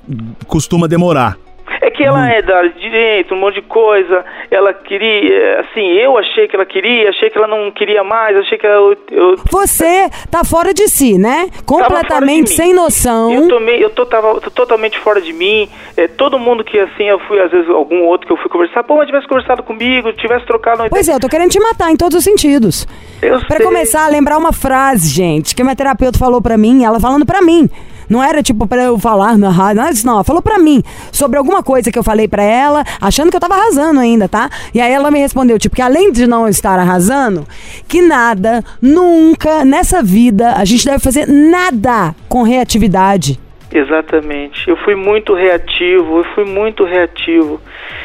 costuma 0.48 0.88
demorar. 0.88 1.38
É 1.86 1.92
que 1.92 2.04
ela 2.04 2.27
é 2.32 2.42
da 2.42 2.58
área 2.58 2.72
de 2.72 2.80
direito, 2.80 3.36
um 3.36 3.38
monte 3.39 3.56
de 3.56 3.62
coisa, 3.62 4.25
ela 4.50 4.74
queria, 4.74 5.60
assim, 5.60 5.86
eu 5.92 6.18
achei 6.18 6.48
que 6.48 6.56
ela 6.56 6.65
queria, 6.65 7.10
achei 7.10 7.30
que 7.30 7.38
ela 7.38 7.46
não 7.48 7.70
queria 7.70 8.04
mais, 8.04 8.36
achei 8.38 8.58
que 8.58 8.65
ela, 8.65 8.98
eu, 9.12 9.36
Você 9.51 10.10
tá 10.32 10.44
fora 10.44 10.74
de 10.74 10.88
si, 10.88 11.15
né? 11.20 11.48
Completamente 11.63 12.50
sem 12.50 12.74
noção. 12.74 13.32
Eu 13.32 13.48
tomei, 13.48 13.84
eu 13.84 13.92
tô, 13.92 14.04
tava 14.04 14.42
tô 14.42 14.50
totalmente 14.50 14.98
fora 14.98 15.22
de 15.22 15.32
mim. 15.32 15.70
É, 15.96 16.08
todo 16.08 16.39
mundo 16.39 16.63
que 16.63 16.80
assim, 16.80 17.04
eu 17.04 17.20
fui, 17.27 17.39
às 17.39 17.51
vezes, 17.51 17.70
algum 17.70 18.01
outro 18.06 18.25
que 18.25 18.34
eu 18.34 18.38
fui 18.38 18.50
conversar, 18.50 18.84
pô, 18.84 18.96
mas 18.96 19.06
tivesse 19.06 19.27
conversado 19.27 19.62
comigo, 19.62 20.12
tivesse 20.13 20.44
trocado 20.48 20.82
uma 20.82 20.89
Pois 20.89 21.08
é, 21.08 21.13
eu 21.13 21.20
tô 21.20 21.30
querendo 21.30 21.51
te 21.51 21.60
matar 21.60 21.92
em 21.92 21.96
todos 21.96 22.18
os 22.18 22.24
sentidos. 22.24 22.88
Eu 23.22 23.39
Pra 23.46 23.58
sei. 23.58 23.65
começar 23.65 24.06
a 24.06 24.08
lembrar 24.08 24.39
uma 24.39 24.51
frase, 24.51 25.08
gente, 25.08 25.56
que 25.56 25.62
minha 25.63 25.75
terapeuta 25.75 26.18
falou 26.18 26.42
pra 26.42 26.58
mim, 26.58 26.84
ela 26.84 27.00
falando 27.00 27.27
pra 27.27 27.44
mim. 27.44 27.70
Não 28.09 28.24
era 28.24 28.41
tipo 28.43 28.67
pra 28.67 28.83
eu 28.83 28.97
falar 29.00 29.38
na 29.38 29.50
rádio, 29.50 29.81
nada 29.81 29.93
disso, 29.93 30.05
não. 30.05 30.15
Ela 30.15 30.24
falou 30.24 30.41
pra 30.41 30.59
mim 30.59 30.83
sobre 31.12 31.38
alguma 31.38 31.63
coisa 31.63 31.91
que 31.91 31.97
eu 31.97 32.03
falei 32.03 32.27
pra 32.27 32.43
ela, 32.43 32.83
achando 33.00 33.29
que 33.29 33.35
eu 33.35 33.41
tava 33.41 33.55
arrasando 33.55 34.00
ainda, 34.00 34.27
tá? 34.27 34.50
E 34.74 34.81
aí 34.81 34.91
ela 34.91 35.12
me 35.12 35.19
respondeu, 35.19 35.57
tipo, 35.57 35.75
que 35.75 35.81
além 35.81 36.12
de 36.12 36.27
não 36.27 36.47
estar 36.47 36.77
arrasando, 36.79 37.47
que 37.88 38.01
nada, 38.01 38.63
nunca 38.81 39.65
nessa 39.65 40.01
vida 40.01 40.53
a 40.55 40.65
gente 40.65 40.85
deve 40.85 41.00
fazer 41.00 41.27
nada 41.27 42.15
com 42.27 42.43
reatividade. 42.43 43.39
Exatamente. 43.71 44.69
Eu 44.69 44.77
fui 44.77 44.95
muito 44.95 45.33
reativo, 45.33 46.19
eu 46.19 46.25
fui 46.33 46.45
muito 46.45 46.85
reativo. 46.85 47.59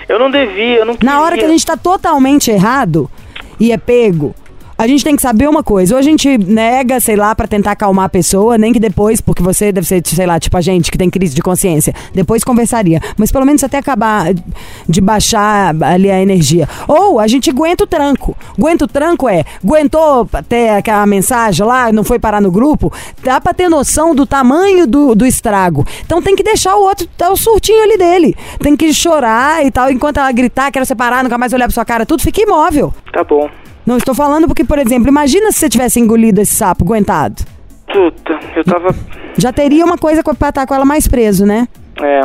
Eu 0.08 0.18
não 0.18 0.30
devia, 0.30 0.78
eu 0.78 0.84
não 0.84 0.94
queria. 0.94 1.10
Na 1.10 1.20
hora 1.20 1.38
que 1.38 1.44
a 1.44 1.48
gente 1.48 1.64
tá 1.64 1.76
totalmente 1.76 2.50
errado 2.50 3.08
e 3.58 3.70
é 3.70 3.78
pego, 3.78 4.34
a 4.80 4.86
gente 4.86 5.04
tem 5.04 5.14
que 5.14 5.20
saber 5.20 5.46
uma 5.46 5.62
coisa. 5.62 5.94
Ou 5.94 5.98
a 5.98 6.02
gente 6.02 6.38
nega, 6.38 6.98
sei 7.00 7.14
lá, 7.14 7.34
pra 7.34 7.46
tentar 7.46 7.72
acalmar 7.72 8.06
a 8.06 8.08
pessoa, 8.08 8.56
nem 8.56 8.72
que 8.72 8.80
depois, 8.80 9.20
porque 9.20 9.42
você 9.42 9.70
deve 9.70 9.86
ser, 9.86 10.00
sei 10.06 10.24
lá, 10.24 10.40
tipo 10.40 10.56
a 10.56 10.62
gente 10.62 10.90
que 10.90 10.96
tem 10.96 11.10
crise 11.10 11.34
de 11.34 11.42
consciência. 11.42 11.94
Depois 12.14 12.42
conversaria. 12.42 12.98
Mas 13.18 13.30
pelo 13.30 13.44
menos 13.44 13.62
até 13.62 13.76
acabar 13.76 14.32
de 14.88 15.00
baixar 15.02 15.74
ali 15.82 16.10
a 16.10 16.18
energia. 16.18 16.66
Ou 16.88 17.20
a 17.20 17.26
gente 17.26 17.50
aguenta 17.50 17.84
o 17.84 17.86
tranco. 17.86 18.34
Aguenta 18.58 18.86
o 18.86 18.88
tranco 18.88 19.28
é, 19.28 19.44
aguentou 19.62 20.26
até 20.32 20.78
aquela 20.78 21.04
mensagem 21.04 21.66
lá, 21.66 21.92
não 21.92 22.02
foi 22.02 22.18
parar 22.18 22.40
no 22.40 22.50
grupo, 22.50 22.90
dá 23.22 23.38
pra 23.38 23.52
ter 23.52 23.68
noção 23.68 24.14
do 24.14 24.24
tamanho 24.24 24.86
do, 24.86 25.14
do 25.14 25.26
estrago. 25.26 25.86
Então 26.06 26.22
tem 26.22 26.34
que 26.34 26.42
deixar 26.42 26.74
o 26.76 26.82
outro, 26.82 27.06
dar 27.18 27.30
o 27.30 27.36
surtinho 27.36 27.82
ali 27.82 27.98
dele. 27.98 28.34
Tem 28.58 28.74
que 28.74 28.94
chorar 28.94 29.62
e 29.62 29.70
tal, 29.70 29.90
enquanto 29.90 30.16
ela 30.16 30.32
gritar, 30.32 30.72
quero 30.72 30.86
separar, 30.86 31.22
nunca 31.22 31.36
mais 31.36 31.52
olhar 31.52 31.66
pra 31.66 31.74
sua 31.74 31.84
cara, 31.84 32.06
tudo, 32.06 32.22
fica 32.22 32.40
imóvel. 32.40 32.94
Tá 33.12 33.22
bom. 33.22 33.50
Não 33.86 33.96
estou 33.96 34.14
falando 34.14 34.46
porque, 34.46 34.64
por 34.64 34.78
exemplo, 34.78 35.08
imagina 35.08 35.50
se 35.52 35.58
você 35.58 35.68
tivesse 35.68 35.98
engolido 36.00 36.40
esse 36.40 36.54
sapo, 36.54 36.84
aguentado. 36.84 37.42
Puta, 37.92 38.38
eu 38.56 38.64
tava. 38.64 38.94
Já 39.36 39.52
teria 39.52 39.84
uma 39.84 39.98
coisa 39.98 40.22
pra 40.22 40.48
estar 40.50 40.66
com 40.66 40.74
ela 40.74 40.84
mais 40.84 41.08
preso, 41.08 41.44
né? 41.46 41.66
É. 42.00 42.20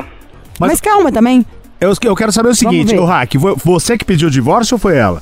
Mas, 0.59 0.71
Mas- 0.71 0.81
calma 0.81 1.11
também. 1.11 1.45
Eu, 1.79 1.93
eu 2.03 2.15
quero 2.15 2.31
saber 2.31 2.49
o 2.49 2.55
seguinte, 2.55 2.95
o 2.95 3.03
Hack, 3.05 3.35
vo- 3.37 3.55
você 3.63 3.97
que 3.97 4.05
pediu 4.05 4.27
o 4.27 4.31
divórcio 4.31 4.75
ou 4.75 4.79
foi 4.79 4.95
ela? 4.97 5.21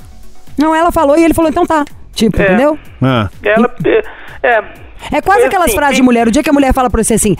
Não, 0.57 0.73
ela 0.75 0.91
falou 0.91 1.17
e 1.17 1.23
ele 1.23 1.33
falou, 1.33 1.49
então 1.49 1.65
tá. 1.65 1.83
Tipo, 2.13 2.39
É. 2.41 2.45
entendeu? 2.45 2.77
Ah. 3.01 3.29
Ela. 3.43 3.73
É. 3.85 4.03
é. 4.47 4.63
É 5.11 5.21
quase 5.21 5.39
Foi 5.41 5.47
aquelas 5.47 5.67
assim, 5.67 5.75
frases 5.75 5.95
de 5.97 6.01
mulher. 6.03 6.27
O 6.27 6.31
dia 6.31 6.41
que 6.43 6.49
a 6.49 6.53
mulher 6.53 6.73
fala 6.73 6.89
pra 6.89 7.03
você 7.03 7.15
assim, 7.15 7.35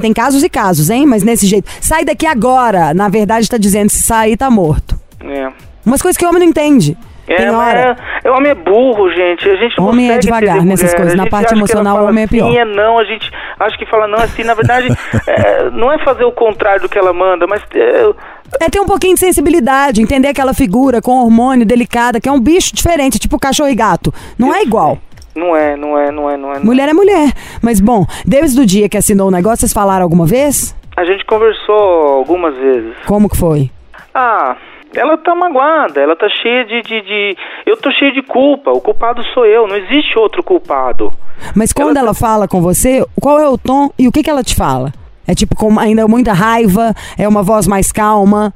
tem 0.00 0.12
casos 0.12 0.42
e 0.42 0.48
casos, 0.48 0.90
hein? 0.90 1.06
Mas 1.06 1.22
nesse 1.22 1.46
jeito, 1.46 1.70
sai 1.80 2.04
daqui 2.04 2.26
agora. 2.26 2.92
Na 2.92 3.08
verdade, 3.08 3.48
tá 3.48 3.56
dizendo, 3.56 3.88
se 3.90 4.02
sair, 4.02 4.36
tá 4.36 4.50
morto. 4.50 4.98
É. 5.20 5.48
Umas 5.86 6.02
coisas 6.02 6.16
que 6.16 6.24
o 6.24 6.28
homem 6.28 6.40
não 6.40 6.48
entende. 6.48 6.96
É, 7.34 7.50
mas 7.50 7.68
hora. 7.68 7.96
é, 8.24 8.28
é 8.28 8.30
homem 8.30 8.50
é 8.50 8.54
burro, 8.54 9.10
gente. 9.10 9.48
A 9.48 9.56
gente 9.56 9.80
Homem 9.80 10.10
é 10.10 10.18
devagar 10.18 10.64
nessas 10.64 10.94
coisas. 10.94 11.14
Na 11.14 11.26
parte 11.26 11.54
emocional, 11.54 11.96
fala 11.96 12.10
homem 12.10 12.24
é 12.24 12.26
pior. 12.26 12.50
Sim, 12.50 12.58
é 12.58 12.64
não. 12.64 12.98
A 12.98 13.04
gente 13.04 13.30
acha 13.58 13.76
que 13.76 13.86
fala 13.86 14.06
não 14.06 14.18
assim. 14.18 14.44
Na 14.44 14.54
verdade, 14.54 14.88
é, 15.26 15.70
não 15.70 15.92
é 15.92 15.98
fazer 16.04 16.24
o 16.24 16.32
contrário 16.32 16.82
do 16.82 16.88
que 16.88 16.98
ela 16.98 17.12
manda, 17.12 17.46
mas 17.46 17.62
é, 17.74 18.64
É 18.64 18.68
ter 18.68 18.80
um 18.80 18.86
pouquinho 18.86 19.14
de 19.14 19.20
sensibilidade, 19.20 20.02
entender 20.02 20.28
aquela 20.28 20.54
figura 20.54 21.00
com 21.00 21.12
hormônio 21.12 21.64
delicada, 21.66 22.20
que 22.20 22.28
é 22.28 22.32
um 22.32 22.40
bicho 22.40 22.74
diferente, 22.74 23.18
tipo 23.18 23.38
cachorro 23.38 23.70
e 23.70 23.74
gato. 23.74 24.12
Não 24.38 24.54
é 24.54 24.62
igual. 24.62 24.98
não 25.34 25.56
é, 25.56 25.76
não 25.76 25.98
é, 25.98 26.10
não 26.10 26.30
é, 26.30 26.36
não 26.36 26.50
é. 26.50 26.54
não 26.54 26.54
é. 26.54 26.58
Mulher 26.60 26.88
é 26.88 26.92
mulher. 26.92 27.32
Mas 27.62 27.80
bom, 27.80 28.04
desde 28.26 28.60
o 28.60 28.66
dia 28.66 28.88
que 28.88 28.96
assinou 28.96 29.28
o 29.28 29.30
negócio, 29.30 29.60
vocês 29.60 29.72
falaram 29.72 30.02
alguma 30.02 30.26
vez? 30.26 30.74
A 30.96 31.04
gente 31.04 31.24
conversou 31.24 31.74
algumas 32.18 32.54
vezes. 32.54 32.94
Como 33.06 33.28
que 33.28 33.36
foi? 33.36 33.70
Ah, 34.14 34.56
ela 34.94 35.16
tá 35.16 35.34
magoada, 35.34 36.00
ela 36.00 36.14
tá 36.16 36.28
cheia 36.28 36.64
de, 36.64 36.82
de, 36.82 37.00
de- 37.02 37.36
Eu 37.66 37.76
tô 37.76 37.90
cheio 37.90 38.12
de 38.12 38.22
culpa, 38.22 38.70
o 38.70 38.80
culpado 38.80 39.22
sou 39.34 39.44
eu, 39.46 39.66
não 39.66 39.76
existe 39.76 40.18
outro 40.18 40.42
culpado. 40.42 41.12
Mas 41.54 41.72
quando 41.72 41.96
ela, 41.96 42.14
fala 42.14 42.46
com 42.46 42.60
você, 42.60 43.04
qual 43.20 43.38
é 43.40 43.48
o 43.48 43.58
tom 43.58 43.90
e 43.98 44.06
o 44.06 44.12
que, 44.12 44.22
que 44.22 44.30
ela 44.30 44.42
te 44.42 44.54
fala? 44.54 44.92
É 45.26 45.34
tipo 45.34 45.54
com 45.56 45.78
ainda 45.78 46.06
muita 46.08 46.32
raiva? 46.32 46.94
É 47.18 47.26
uma 47.28 47.42
voz 47.42 47.66
mais 47.66 47.90
calma? 47.92 48.52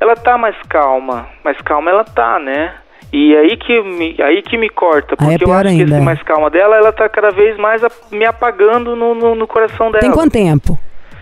Ela 0.00 0.14
tá 0.16 0.36
mais 0.36 0.56
calma, 0.68 1.26
mais 1.44 1.56
calma 1.62 1.90
ela 1.90 2.04
tá, 2.04 2.38
né? 2.38 2.74
E 3.12 3.34
aí 3.36 3.56
que 3.56 3.80
me, 3.82 4.16
aí 4.20 4.42
que 4.42 4.58
me 4.58 4.68
corta, 4.68 5.14
é 5.14 5.16
porque 5.16 5.34
eu 5.34 5.38
pior 5.38 5.64
acho 5.66 5.76
que 5.76 5.82
ainda. 5.82 5.96
esse 5.96 6.04
mais 6.04 6.22
calma 6.22 6.50
dela, 6.50 6.76
ela 6.76 6.92
tá 6.92 7.08
cada 7.08 7.30
vez 7.30 7.56
mais 7.56 7.80
me 8.10 8.24
apagando 8.24 8.94
no, 8.96 9.14
no, 9.14 9.34
no 9.34 9.46
coração 9.46 9.90
dela. 9.90 10.00
Tem 10.00 10.10
quanto 10.10 10.32
tempo? 10.32 10.78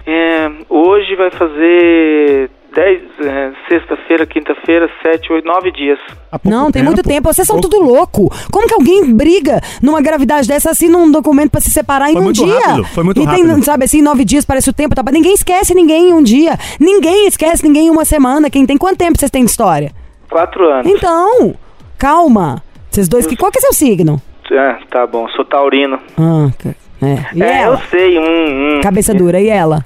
É, 0.07 0.51
hoje 0.69 1.15
vai 1.15 1.31
fazer 1.31 2.51
10, 2.75 3.03
é, 3.21 3.53
sexta-feira, 3.69 4.27
quinta-feira, 4.27 4.91
sete, 5.03 5.33
oito, 5.33 5.47
nove 5.47 5.71
dias. 5.71 5.99
Não, 6.45 6.71
tem 6.73 6.83
muito 6.83 7.03
tempo. 7.03 7.33
Vocês 7.33 7.47
são 7.47 7.61
Pouco- 7.61 7.71
tudo 7.71 7.85
louco. 7.85 8.29
Como 8.51 8.67
que 8.67 8.75
alguém 8.75 9.15
briga 9.15 9.61
numa 9.81 10.01
gravidade 10.03 10.49
dessa 10.49 10.71
assim 10.71 10.89
num 10.89 11.11
documento 11.11 11.51
pra 11.53 11.61
se 11.61 11.71
separar 11.71 12.11
em 12.11 12.15
Foi 12.15 12.21
um 12.21 12.25
muito 12.25 12.45
dia? 12.45 12.59
rápido, 12.59 12.85
foi 12.87 13.05
muito 13.05 13.21
e 13.23 13.27
tem, 13.27 13.47
rápido. 13.47 13.65
sabe 13.65 13.85
assim, 13.85 14.03
nove 14.03 14.25
dias 14.25 14.45
parece 14.45 14.71
o 14.71 14.73
tempo. 14.73 14.95
Tá? 14.95 15.03
Ninguém 15.13 15.35
esquece 15.35 15.73
ninguém 15.75 16.09
em 16.11 16.13
um 16.13 16.23
dia. 16.23 16.59
Ninguém 16.81 17.29
esquece 17.29 17.63
ninguém 17.65 17.87
em 17.87 17.91
uma 17.91 18.05
semana. 18.05 18.51
Quem 18.51 18.67
tem 18.67 18.77
quanto 18.77 18.99
tempo 18.99 19.17
vocês 19.19 19.31
têm 19.31 19.45
de 19.45 19.51
história? 19.51 19.93
Quatro 20.29 20.69
anos. 20.69 20.91
Então, 20.91 21.55
calma. 21.97 22.63
Vocês 22.91 23.09
dois, 23.09 23.27
que, 23.27 23.37
qual 23.37 23.53
que 23.53 23.59
é 23.59 23.61
seu 23.61 23.73
signo? 23.73 24.21
É, 24.51 24.77
tá 24.91 25.07
bom, 25.07 25.29
sou 25.29 25.45
taurino. 25.45 25.99
Ah, 26.19 26.51
ca- 26.59 26.75
é. 27.03 27.19
E 27.37 27.43
é, 27.43 27.63
ela? 27.63 27.77
eu 27.77 27.81
sei, 27.91 28.19
um, 28.19 28.79
um. 28.79 28.81
Cabeça 28.81 29.15
dura. 29.15 29.41
E 29.41 29.49
ela? 29.49 29.85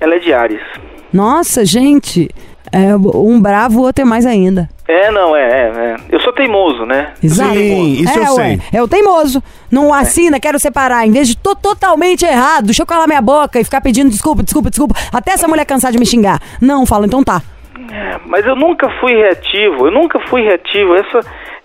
Ela 0.00 0.14
é 0.16 0.18
de 0.18 0.32
Ares. 0.32 0.60
Nossa, 1.16 1.64
gente. 1.64 2.28
É, 2.72 2.94
um 2.94 3.40
bravo, 3.40 3.80
o 3.80 3.82
outro 3.84 4.02
é 4.02 4.04
mais 4.04 4.26
ainda. 4.26 4.68
É, 4.88 5.10
não, 5.10 5.34
é, 5.34 5.42
é, 5.42 5.62
é. 5.66 5.96
Eu 6.10 6.20
sou 6.20 6.32
teimoso, 6.32 6.84
né? 6.84 7.14
Exato. 7.22 7.54
Sim, 7.54 7.92
isso 8.02 8.18
é, 8.18 8.22
eu 8.22 8.34
ué, 8.34 8.44
sei. 8.44 8.60
É 8.72 8.82
o 8.82 8.88
teimoso. 8.88 9.42
Não 9.70 9.94
assina, 9.94 10.38
quero 10.38 10.58
separar. 10.58 11.06
Em 11.06 11.10
vez 11.10 11.28
de 11.28 11.36
tô 11.36 11.56
totalmente 11.56 12.24
errado, 12.24 12.66
deixa 12.66 12.82
eu 12.82 12.86
calar 12.86 13.06
minha 13.06 13.22
boca 13.22 13.58
e 13.58 13.64
ficar 13.64 13.80
pedindo 13.80 14.10
desculpa, 14.10 14.42
desculpa, 14.42 14.68
desculpa, 14.68 14.94
até 15.12 15.32
essa 15.32 15.48
mulher 15.48 15.64
cansar 15.64 15.90
de 15.90 15.98
me 15.98 16.04
xingar. 16.04 16.40
Não, 16.60 16.84
fala, 16.84 17.06
então 17.06 17.22
tá. 17.24 17.40
Mas 18.26 18.44
eu 18.44 18.56
nunca 18.56 18.90
fui 19.00 19.14
reativo, 19.14 19.86
eu 19.86 19.92
nunca 19.92 20.18
fui 20.28 20.42
reativo. 20.42 20.94
Essa, 20.96 21.20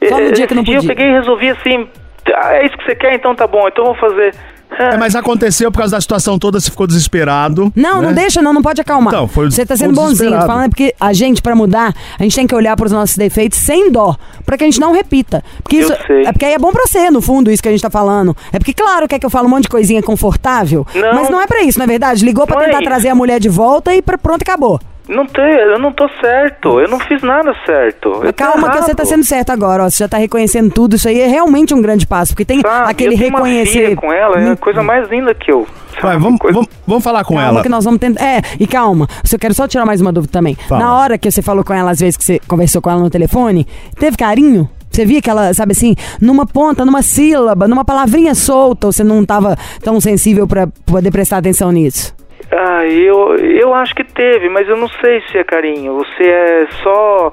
Só 0.07 0.19
no 0.19 0.31
dia 0.31 0.47
que 0.47 0.53
não 0.53 0.63
dia 0.63 0.75
podia. 0.75 0.91
eu 0.91 0.95
peguei 0.95 1.11
e 1.11 1.13
resolvi 1.13 1.49
assim, 1.49 1.87
ah, 2.35 2.55
é 2.55 2.65
isso 2.65 2.77
que 2.77 2.85
você 2.85 2.95
quer, 2.95 3.15
então 3.15 3.35
tá 3.35 3.47
bom, 3.47 3.67
então 3.67 3.85
eu 3.85 3.93
vou 3.93 4.09
fazer. 4.09 4.33
É, 4.79 4.97
mas 4.97 5.15
aconteceu 5.15 5.71
por 5.71 5.79
causa 5.79 5.95
da 5.97 6.01
situação 6.01 6.39
toda, 6.39 6.59
você 6.59 6.71
ficou 6.71 6.87
desesperado. 6.87 7.71
Não, 7.75 8.01
né? 8.01 8.07
não 8.07 8.13
deixa, 8.13 8.41
não, 8.41 8.53
não 8.53 8.61
pode 8.61 8.79
acalmar. 8.81 9.13
Então, 9.13 9.27
foi- 9.27 9.51
Você 9.51 9.65
tá 9.65 9.75
sendo 9.75 9.93
bonzinho, 9.93 10.31
tô 10.39 10.45
falando 10.45 10.65
é 10.65 10.69
porque 10.69 10.95
a 10.99 11.13
gente, 11.13 11.41
pra 11.41 11.55
mudar, 11.55 11.93
a 12.17 12.23
gente 12.23 12.35
tem 12.35 12.47
que 12.47 12.55
olhar 12.55 12.75
pros 12.77 12.91
nossos 12.91 13.15
defeitos 13.17 13.59
sem 13.59 13.91
dó, 13.91 14.15
pra 14.45 14.57
que 14.57 14.63
a 14.63 14.67
gente 14.67 14.79
não 14.79 14.93
repita. 14.93 15.43
Porque 15.61 15.75
Eu 15.77 15.81
isso 15.81 15.93
sei. 16.07 16.25
é 16.25 16.31
porque 16.31 16.45
aí 16.45 16.53
é 16.53 16.59
bom 16.59 16.71
pra 16.71 16.85
você, 16.87 17.11
no 17.11 17.21
fundo, 17.21 17.51
isso 17.51 17.61
que 17.61 17.67
a 17.69 17.71
gente 17.71 17.81
tá 17.81 17.89
falando. 17.89 18.35
É 18.51 18.57
porque, 18.59 18.73
claro, 18.73 19.07
quer 19.07 19.19
que 19.19 19.25
eu 19.25 19.29
fale 19.29 19.45
um 19.45 19.49
monte 19.49 19.63
de 19.63 19.69
coisinha 19.69 20.01
confortável, 20.01 20.85
Não. 20.95 21.13
mas 21.15 21.29
não 21.29 21.41
é 21.41 21.47
pra 21.47 21.61
isso, 21.63 21.77
não 21.77 21.83
é 21.83 21.87
verdade? 21.87 22.23
Ligou 22.25 22.47
pra 22.47 22.55
Mãe. 22.57 22.65
tentar 22.67 22.81
trazer 22.81 23.09
a 23.09 23.15
mulher 23.15 23.39
de 23.39 23.49
volta 23.49 23.93
e 23.93 24.01
pra, 24.01 24.17
pronto, 24.17 24.41
acabou. 24.41 24.79
Não 25.11 25.25
tem, 25.25 25.43
eu 25.43 25.77
não 25.77 25.91
tô 25.91 26.07
certo, 26.21 26.79
eu 26.79 26.87
não 26.87 26.97
fiz 26.99 27.21
nada 27.21 27.53
certo. 27.65 28.21
Calma 28.35 28.69
que 28.69 28.77
você 28.81 28.95
tá 28.95 29.03
sendo 29.03 29.23
certo 29.25 29.49
agora, 29.51 29.83
ó. 29.83 29.89
Você 29.89 29.97
já 30.03 30.07
tá 30.07 30.17
reconhecendo 30.17 30.71
tudo. 30.71 30.95
Isso 30.95 31.07
aí 31.09 31.19
é 31.19 31.27
realmente 31.27 31.73
um 31.73 31.81
grande 31.81 32.07
passo. 32.07 32.31
Porque 32.33 32.45
tem 32.45 32.61
Sabe, 32.61 32.89
aquele 32.89 33.15
eu 33.15 33.19
tenho 33.19 33.29
uma 33.31 33.39
reconhecer. 33.39 33.71
filha 33.71 33.95
com 33.97 34.11
ela, 34.13 34.39
é 34.39 34.51
a 34.51 34.55
coisa 34.55 34.81
mais 34.81 35.09
linda 35.09 35.33
que 35.35 35.51
eu. 35.51 35.67
Vai, 36.01 36.17
vamos, 36.17 36.39
Coisa- 36.39 36.53
vamos, 36.55 36.69
vamos 36.87 37.03
falar 37.03 37.25
com 37.25 37.35
Calma 37.35 37.49
ela. 37.49 37.61
que 37.61 37.67
nós 37.69 37.83
vamos 37.83 37.99
tentar. 37.99 38.23
É, 38.23 38.41
e 38.57 38.65
calma. 38.65 39.05
Eu 39.31 39.37
quero 39.37 39.53
só 39.53 39.67
tirar 39.67 39.85
mais 39.85 39.99
uma 39.99 40.13
dúvida 40.13 40.31
também. 40.31 40.55
Fala. 40.67 40.81
Na 40.85 40.95
hora 40.95 41.17
que 41.17 41.29
você 41.29 41.41
falou 41.41 41.63
com 41.63 41.73
ela, 41.73 41.91
às 41.91 41.99
vezes 41.99 42.15
que 42.15 42.23
você 42.23 42.39
conversou 42.47 42.81
com 42.81 42.89
ela 42.89 43.01
no 43.01 43.09
telefone, 43.09 43.67
teve 43.99 44.15
carinho? 44.15 44.69
Você 44.89 45.05
via 45.05 45.21
que 45.21 45.29
ela, 45.29 45.53
sabe 45.53 45.71
assim, 45.73 45.95
numa 46.21 46.45
ponta, 46.45 46.83
numa 46.85 47.01
sílaba, 47.01 47.65
numa 47.67 47.83
palavrinha 47.85 48.33
solta, 48.35 48.87
ou 48.87 48.93
você 48.93 49.03
não 49.05 49.23
tava 49.25 49.57
tão 49.81 49.99
sensível 50.01 50.45
pra 50.47 50.67
poder 50.85 51.11
prestar 51.11 51.37
atenção 51.37 51.71
nisso? 51.71 52.13
Ah, 52.51 52.85
eu, 52.85 53.35
eu 53.37 53.73
acho 53.73 53.95
que 53.95 54.03
teve, 54.03 54.49
mas 54.49 54.67
eu 54.67 54.75
não 54.75 54.89
sei 55.01 55.21
se 55.31 55.37
é 55.37 55.43
carinho. 55.43 55.95
Você 55.97 56.23
é 56.23 56.67
só 56.83 57.31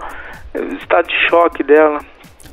estado 0.80 1.08
de 1.08 1.28
choque 1.28 1.62
dela. 1.62 2.00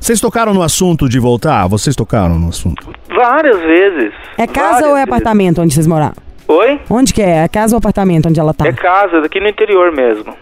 Vocês 0.00 0.20
tocaram 0.20 0.52
no 0.52 0.62
assunto 0.62 1.08
de 1.08 1.18
voltar? 1.18 1.66
Vocês 1.68 1.96
tocaram 1.96 2.38
no 2.38 2.48
assunto? 2.48 2.92
Várias 3.08 3.58
vezes. 3.58 4.12
É 4.36 4.46
casa 4.46 4.86
ou 4.86 4.96
é 4.96 5.00
vezes. 5.00 5.08
apartamento 5.08 5.62
onde 5.62 5.74
vocês 5.74 5.86
moravam? 5.86 6.16
Oi? 6.48 6.80
Onde 6.90 7.12
que 7.12 7.22
é? 7.22 7.44
É 7.44 7.48
casa 7.48 7.74
ou 7.74 7.78
apartamento 7.78 8.28
onde 8.28 8.38
ela 8.38 8.52
tá? 8.52 8.66
É 8.66 8.72
casa, 8.72 9.20
daqui 9.20 9.40
no 9.40 9.48
interior 9.48 9.90
mesmo. 9.92 10.34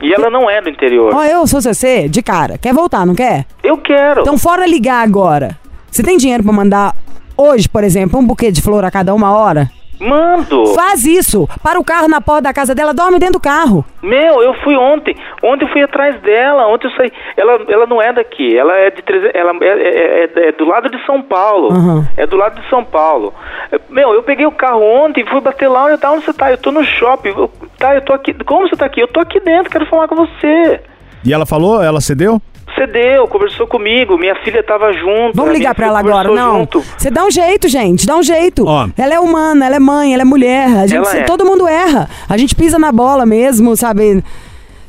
E 0.00 0.12
ela 0.12 0.30
não 0.30 0.48
é 0.48 0.60
do 0.60 0.68
interior. 0.68 1.14
Ó, 1.14 1.24
eu 1.24 1.46
sou 1.46 1.60
você, 1.60 2.08
de 2.08 2.22
cara. 2.22 2.58
Quer 2.58 2.72
voltar, 2.72 3.04
não 3.04 3.14
quer? 3.14 3.46
Eu 3.62 3.78
quero. 3.78 4.20
Então, 4.20 4.38
fora 4.38 4.66
ligar 4.66 5.02
agora, 5.02 5.56
você 5.90 6.02
tem 6.02 6.16
dinheiro 6.16 6.42
pra 6.44 6.52
mandar 6.52 6.94
hoje, 7.36 7.68
por 7.68 7.82
exemplo, 7.82 8.18
um 8.18 8.24
buquê 8.24 8.52
de 8.52 8.62
flor 8.62 8.84
a 8.84 8.90
cada 8.90 9.14
uma 9.14 9.32
hora? 9.32 9.70
Mando. 10.00 10.66
Faz 10.74 11.04
isso. 11.04 11.48
Para 11.62 11.78
o 11.78 11.84
carro 11.84 12.08
na 12.08 12.20
porta 12.20 12.42
da 12.42 12.52
casa 12.52 12.74
dela, 12.74 12.94
dorme 12.94 13.18
dentro 13.18 13.34
do 13.34 13.40
carro. 13.40 13.84
Meu, 14.02 14.42
eu 14.42 14.54
fui 14.62 14.76
ontem. 14.76 15.16
Ontem 15.42 15.64
eu 15.64 15.72
fui 15.72 15.82
atrás 15.82 16.20
dela. 16.20 16.66
Ontem 16.68 16.86
eu 16.88 16.92
saí. 16.96 17.12
Ela, 17.36 17.58
ela 17.68 17.86
não 17.86 18.00
é 18.00 18.12
daqui. 18.12 18.56
Ela 18.56 18.74
é 18.76 18.90
de 18.90 19.02
treze- 19.02 19.30
ela 19.34 19.52
é, 19.60 19.66
é- 19.66 20.24
é- 20.44 20.48
é 20.48 20.52
do 20.52 20.64
lado 20.64 20.88
de 20.90 21.04
São 21.04 21.20
Paulo. 21.22 21.72
Uhum. 21.72 22.04
É 22.16 22.26
do 22.26 22.36
lado 22.36 22.60
de 22.60 22.68
São 22.68 22.84
Paulo. 22.84 23.34
Meu, 23.90 24.14
eu 24.14 24.22
peguei 24.22 24.46
o 24.46 24.52
carro 24.52 24.82
ontem, 24.82 25.24
fui 25.26 25.40
bater 25.40 25.68
lá. 25.68 25.84
Olha, 25.84 25.98
tá 25.98 26.10
onde 26.12 26.24
você 26.24 26.32
tá? 26.32 26.50
Eu 26.50 26.58
tô 26.58 26.70
no 26.70 26.84
shopping. 26.84 27.30
Eu- 27.30 27.50
tá, 27.78 27.94
eu 27.94 28.02
tô 28.02 28.12
aqui. 28.12 28.32
Como 28.44 28.68
você 28.68 28.76
tá 28.76 28.86
aqui? 28.86 29.00
Eu 29.00 29.08
tô 29.08 29.20
aqui 29.20 29.40
dentro. 29.40 29.70
Quero 29.70 29.86
falar 29.86 30.06
com 30.08 30.14
você. 30.16 30.80
E 31.24 31.32
ela 31.32 31.44
falou? 31.44 31.82
Ela 31.82 32.00
cedeu? 32.00 32.40
Cedeu, 32.78 33.26
conversou 33.26 33.66
comigo. 33.66 34.16
Minha 34.16 34.36
filha 34.36 34.62
tava 34.62 34.92
junto. 34.92 35.34
Vamos 35.34 35.52
ligar 35.52 35.74
filha 35.74 35.86
ela 35.86 35.98
agora, 35.98 36.30
não. 36.30 36.60
junto. 36.60 36.84
Você 36.96 37.10
dá 37.10 37.24
um 37.24 37.30
jeito, 37.30 37.68
gente, 37.68 38.06
dá 38.06 38.16
um 38.16 38.22
jeito. 38.22 38.64
Ó. 38.66 38.88
Ela 38.96 39.14
é 39.14 39.20
humana, 39.20 39.66
ela 39.66 39.76
é 39.76 39.80
mãe, 39.80 40.12
ela 40.14 40.22
é 40.22 40.24
mulher. 40.24 40.68
A 40.68 40.86
gente, 40.86 40.96
Ela 40.96 41.16
é. 41.18 41.22
Todo 41.24 41.44
mundo 41.44 41.66
erra. 41.66 42.08
A 42.28 42.36
gente 42.36 42.54
pisa 42.54 42.78
na 42.78 42.92
bola 42.92 43.26
mesmo, 43.26 43.76
sabe? 43.76 44.22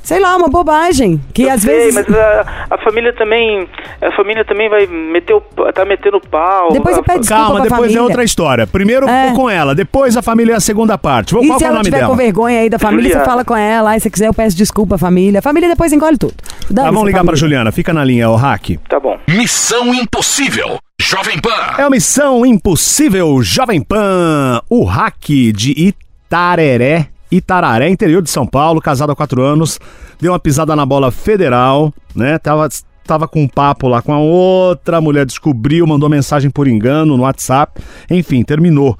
Sei 0.03 0.19
lá, 0.19 0.35
uma 0.35 0.47
bobagem. 0.47 1.21
Que 1.33 1.43
Eu 1.43 1.51
às 1.51 1.61
sei, 1.61 1.73
vezes. 1.91 1.93
mas 1.95 2.15
a, 2.17 2.45
a 2.71 2.77
família 2.79 3.13
também, 3.13 3.67
a 4.01 4.11
família 4.15 4.43
também 4.45 4.69
vai 4.69 4.85
meter 4.87 5.33
o, 5.33 5.41
tá 5.73 5.85
metendo 5.85 6.19
pau. 6.21 6.71
Depois 6.71 6.95
você 6.95 7.03
pede 7.03 7.19
desculpa 7.19 7.43
Calma, 7.43 7.55
pra 7.55 7.63
depois 7.63 7.79
é 7.79 7.83
família. 7.83 8.03
outra 8.03 8.23
história. 8.23 8.67
Primeiro 8.67 9.07
É. 9.07 9.31
com 9.33 9.49
ela, 9.49 9.73
depois 9.75 10.15
a 10.17 10.21
família 10.21 10.53
é 10.53 10.55
a 10.55 10.59
segunda 10.59 10.97
parte. 10.97 11.33
Qual 11.33 11.43
E 11.43 11.47
qual 11.47 11.59
se 11.59 11.65
é 11.65 11.67
o 11.67 11.69
ela 11.69 11.75
nome 11.75 11.85
tiver 11.85 11.97
dela? 11.99 12.09
com 12.09 12.15
vergonha 12.15 12.59
aí 12.61 12.69
da 12.69 12.79
família, 12.79 13.03
Juliana. 13.03 13.23
você 13.23 13.29
fala 13.29 13.45
com 13.45 13.55
ela. 13.55 13.89
Aí 13.91 13.99
se 13.99 14.09
quiser, 14.09 14.27
eu 14.27 14.33
peço 14.33 14.55
desculpa 14.57 14.95
à 14.95 14.97
família. 14.97 15.39
A 15.39 15.41
família 15.41 15.69
depois 15.69 15.91
engole 15.93 16.17
tudo. 16.17 16.33
Tá, 16.73 16.83
vamos 16.85 17.03
ligar 17.05 17.19
pra 17.19 17.27
família. 17.27 17.35
Juliana. 17.35 17.71
Fica 17.71 17.93
na 17.93 18.03
linha, 18.03 18.29
o 18.29 18.35
hack. 18.35 18.77
Tá 18.87 18.99
bom. 18.99 19.17
Missão 19.27 19.93
Impossível. 19.93 20.77
Jovem 21.01 21.39
Pan. 21.39 21.75
É 21.77 21.83
a 21.83 21.89
missão 21.89 22.45
impossível 22.45 23.41
Jovem 23.41 23.81
Pan. 23.81 24.61
O 24.69 24.83
hack 24.83 25.29
de 25.53 25.93
Itareré, 26.29 27.07
Itararé, 27.31 27.89
interior 27.89 28.21
de 28.21 28.29
São 28.29 28.45
Paulo, 28.45 28.81
casado 28.81 29.11
há 29.11 29.15
quatro 29.15 29.41
anos, 29.41 29.79
deu 30.19 30.31
uma 30.31 30.39
pisada 30.39 30.75
na 30.75 30.85
bola 30.85 31.11
federal, 31.11 31.93
né? 32.15 32.37
Tava, 32.37 32.67
tava 33.05 33.27
com 33.27 33.43
um 33.43 33.47
papo 33.47 33.87
lá 33.87 34.01
com 34.01 34.13
a 34.13 34.19
outra, 34.19 34.97
a 34.97 35.01
mulher 35.01 35.25
descobriu, 35.25 35.85
mandou 35.85 36.09
mensagem 36.09 36.49
por 36.49 36.67
engano 36.67 37.15
no 37.15 37.23
WhatsApp, 37.23 37.81
enfim, 38.09 38.43
terminou. 38.43 38.97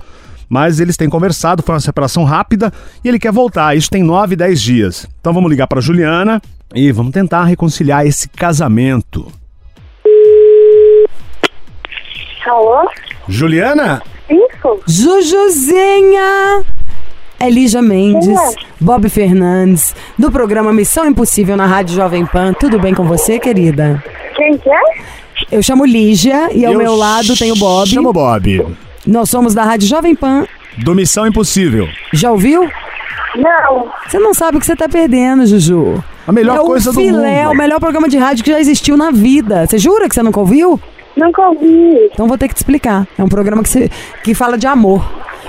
Mas 0.48 0.79
eles 0.79 0.98
têm 0.98 1.07
conversado, 1.09 1.62
foi 1.62 1.75
uma 1.75 1.81
separação 1.81 2.24
rápida 2.24 2.74
e 3.03 3.07
ele 3.07 3.19
quer 3.19 3.31
voltar. 3.31 3.77
Isso 3.77 3.89
tem 3.89 4.01
nove, 4.01 4.36
dez 4.36 4.59
dias. 4.59 5.07
Então 5.19 5.31
vamos 5.31 5.50
ligar 5.50 5.67
pra 5.67 5.79
Juliana 5.79 6.41
e 6.74 6.91
vamos 6.91 7.12
tentar 7.12 7.43
reconciliar 7.43 8.05
esse 8.05 8.27
casamento. 8.29 9.31
Alô? 12.48 12.89
Juliana? 13.27 14.01
Isso? 14.27 14.81
Jujuzinha! 14.88 16.65
Elija 17.41 17.81
Mendes, 17.81 18.27
é? 18.27 18.53
Bob 18.79 19.08
Fernandes, 19.10 19.96
do 20.17 20.31
programa 20.31 20.74
Missão 20.74 21.05
Impossível 21.08 21.55
na 21.55 21.65
Rádio 21.65 21.96
Jovem 21.96 22.25
Pan. 22.25 22.53
Tudo 22.53 22.79
bem 22.79 22.93
com 22.93 23.03
você, 23.05 23.39
querida? 23.39 24.03
Quem 24.36 24.58
que 24.58 24.69
é? 24.69 24.81
Eu 25.51 25.63
chamo 25.63 25.86
Lígia 25.86 26.50
e 26.53 26.65
ao 26.65 26.74
Eu 26.74 26.79
meu 26.79 26.96
lado 26.96 27.36
tem 27.38 27.51
o 27.51 27.55
Bob. 27.55 27.88
Chama 27.89 28.10
o 28.10 28.13
Bob. 28.13 28.65
Nós 29.08 29.29
somos 29.29 29.53
da 29.53 29.63
Rádio 29.63 29.88
Jovem 29.88 30.15
Pan. 30.15 30.46
Do 30.77 30.93
Missão 30.93 31.25
Impossível. 31.25 31.88
Já 32.13 32.31
ouviu? 32.31 32.69
Não. 33.36 33.88
Você 34.08 34.19
não 34.19 34.34
sabe 34.34 34.58
o 34.58 34.60
que 34.60 34.65
você 34.65 34.75
tá 34.75 34.89
perdendo, 34.89 35.46
Juju. 35.46 36.03
A 36.27 36.31
melhor 36.31 36.58
é 36.58 36.60
coisa 36.60 36.89
o 36.89 36.93
do 36.93 37.00
filé, 37.00 37.43
mundo. 37.43 37.53
o 37.53 37.58
melhor 37.58 37.79
programa 37.79 38.08
de 38.10 38.17
rádio 38.17 38.43
que 38.43 38.51
já 38.51 38.60
existiu 38.60 38.98
na 38.98 39.12
vida. 39.12 39.65
Você 39.65 39.77
jura 39.77 40.08
que 40.10 40.15
você 40.15 40.22
nunca 40.24 40.39
ouviu? 40.39 40.79
Nunca 41.15 41.41
ouvi. 41.50 42.10
Então 42.13 42.27
vou 42.27 42.38
ter 42.38 42.48
que 42.48 42.53
te 42.53 42.58
explicar. 42.58 43.08
É 43.17 43.24
um 43.24 43.27
programa 43.29 43.63
que, 43.63 43.69
se- 43.69 43.91
que 44.24 44.34
fala 44.34 44.58
de 44.58 44.67
amor. 44.67 45.03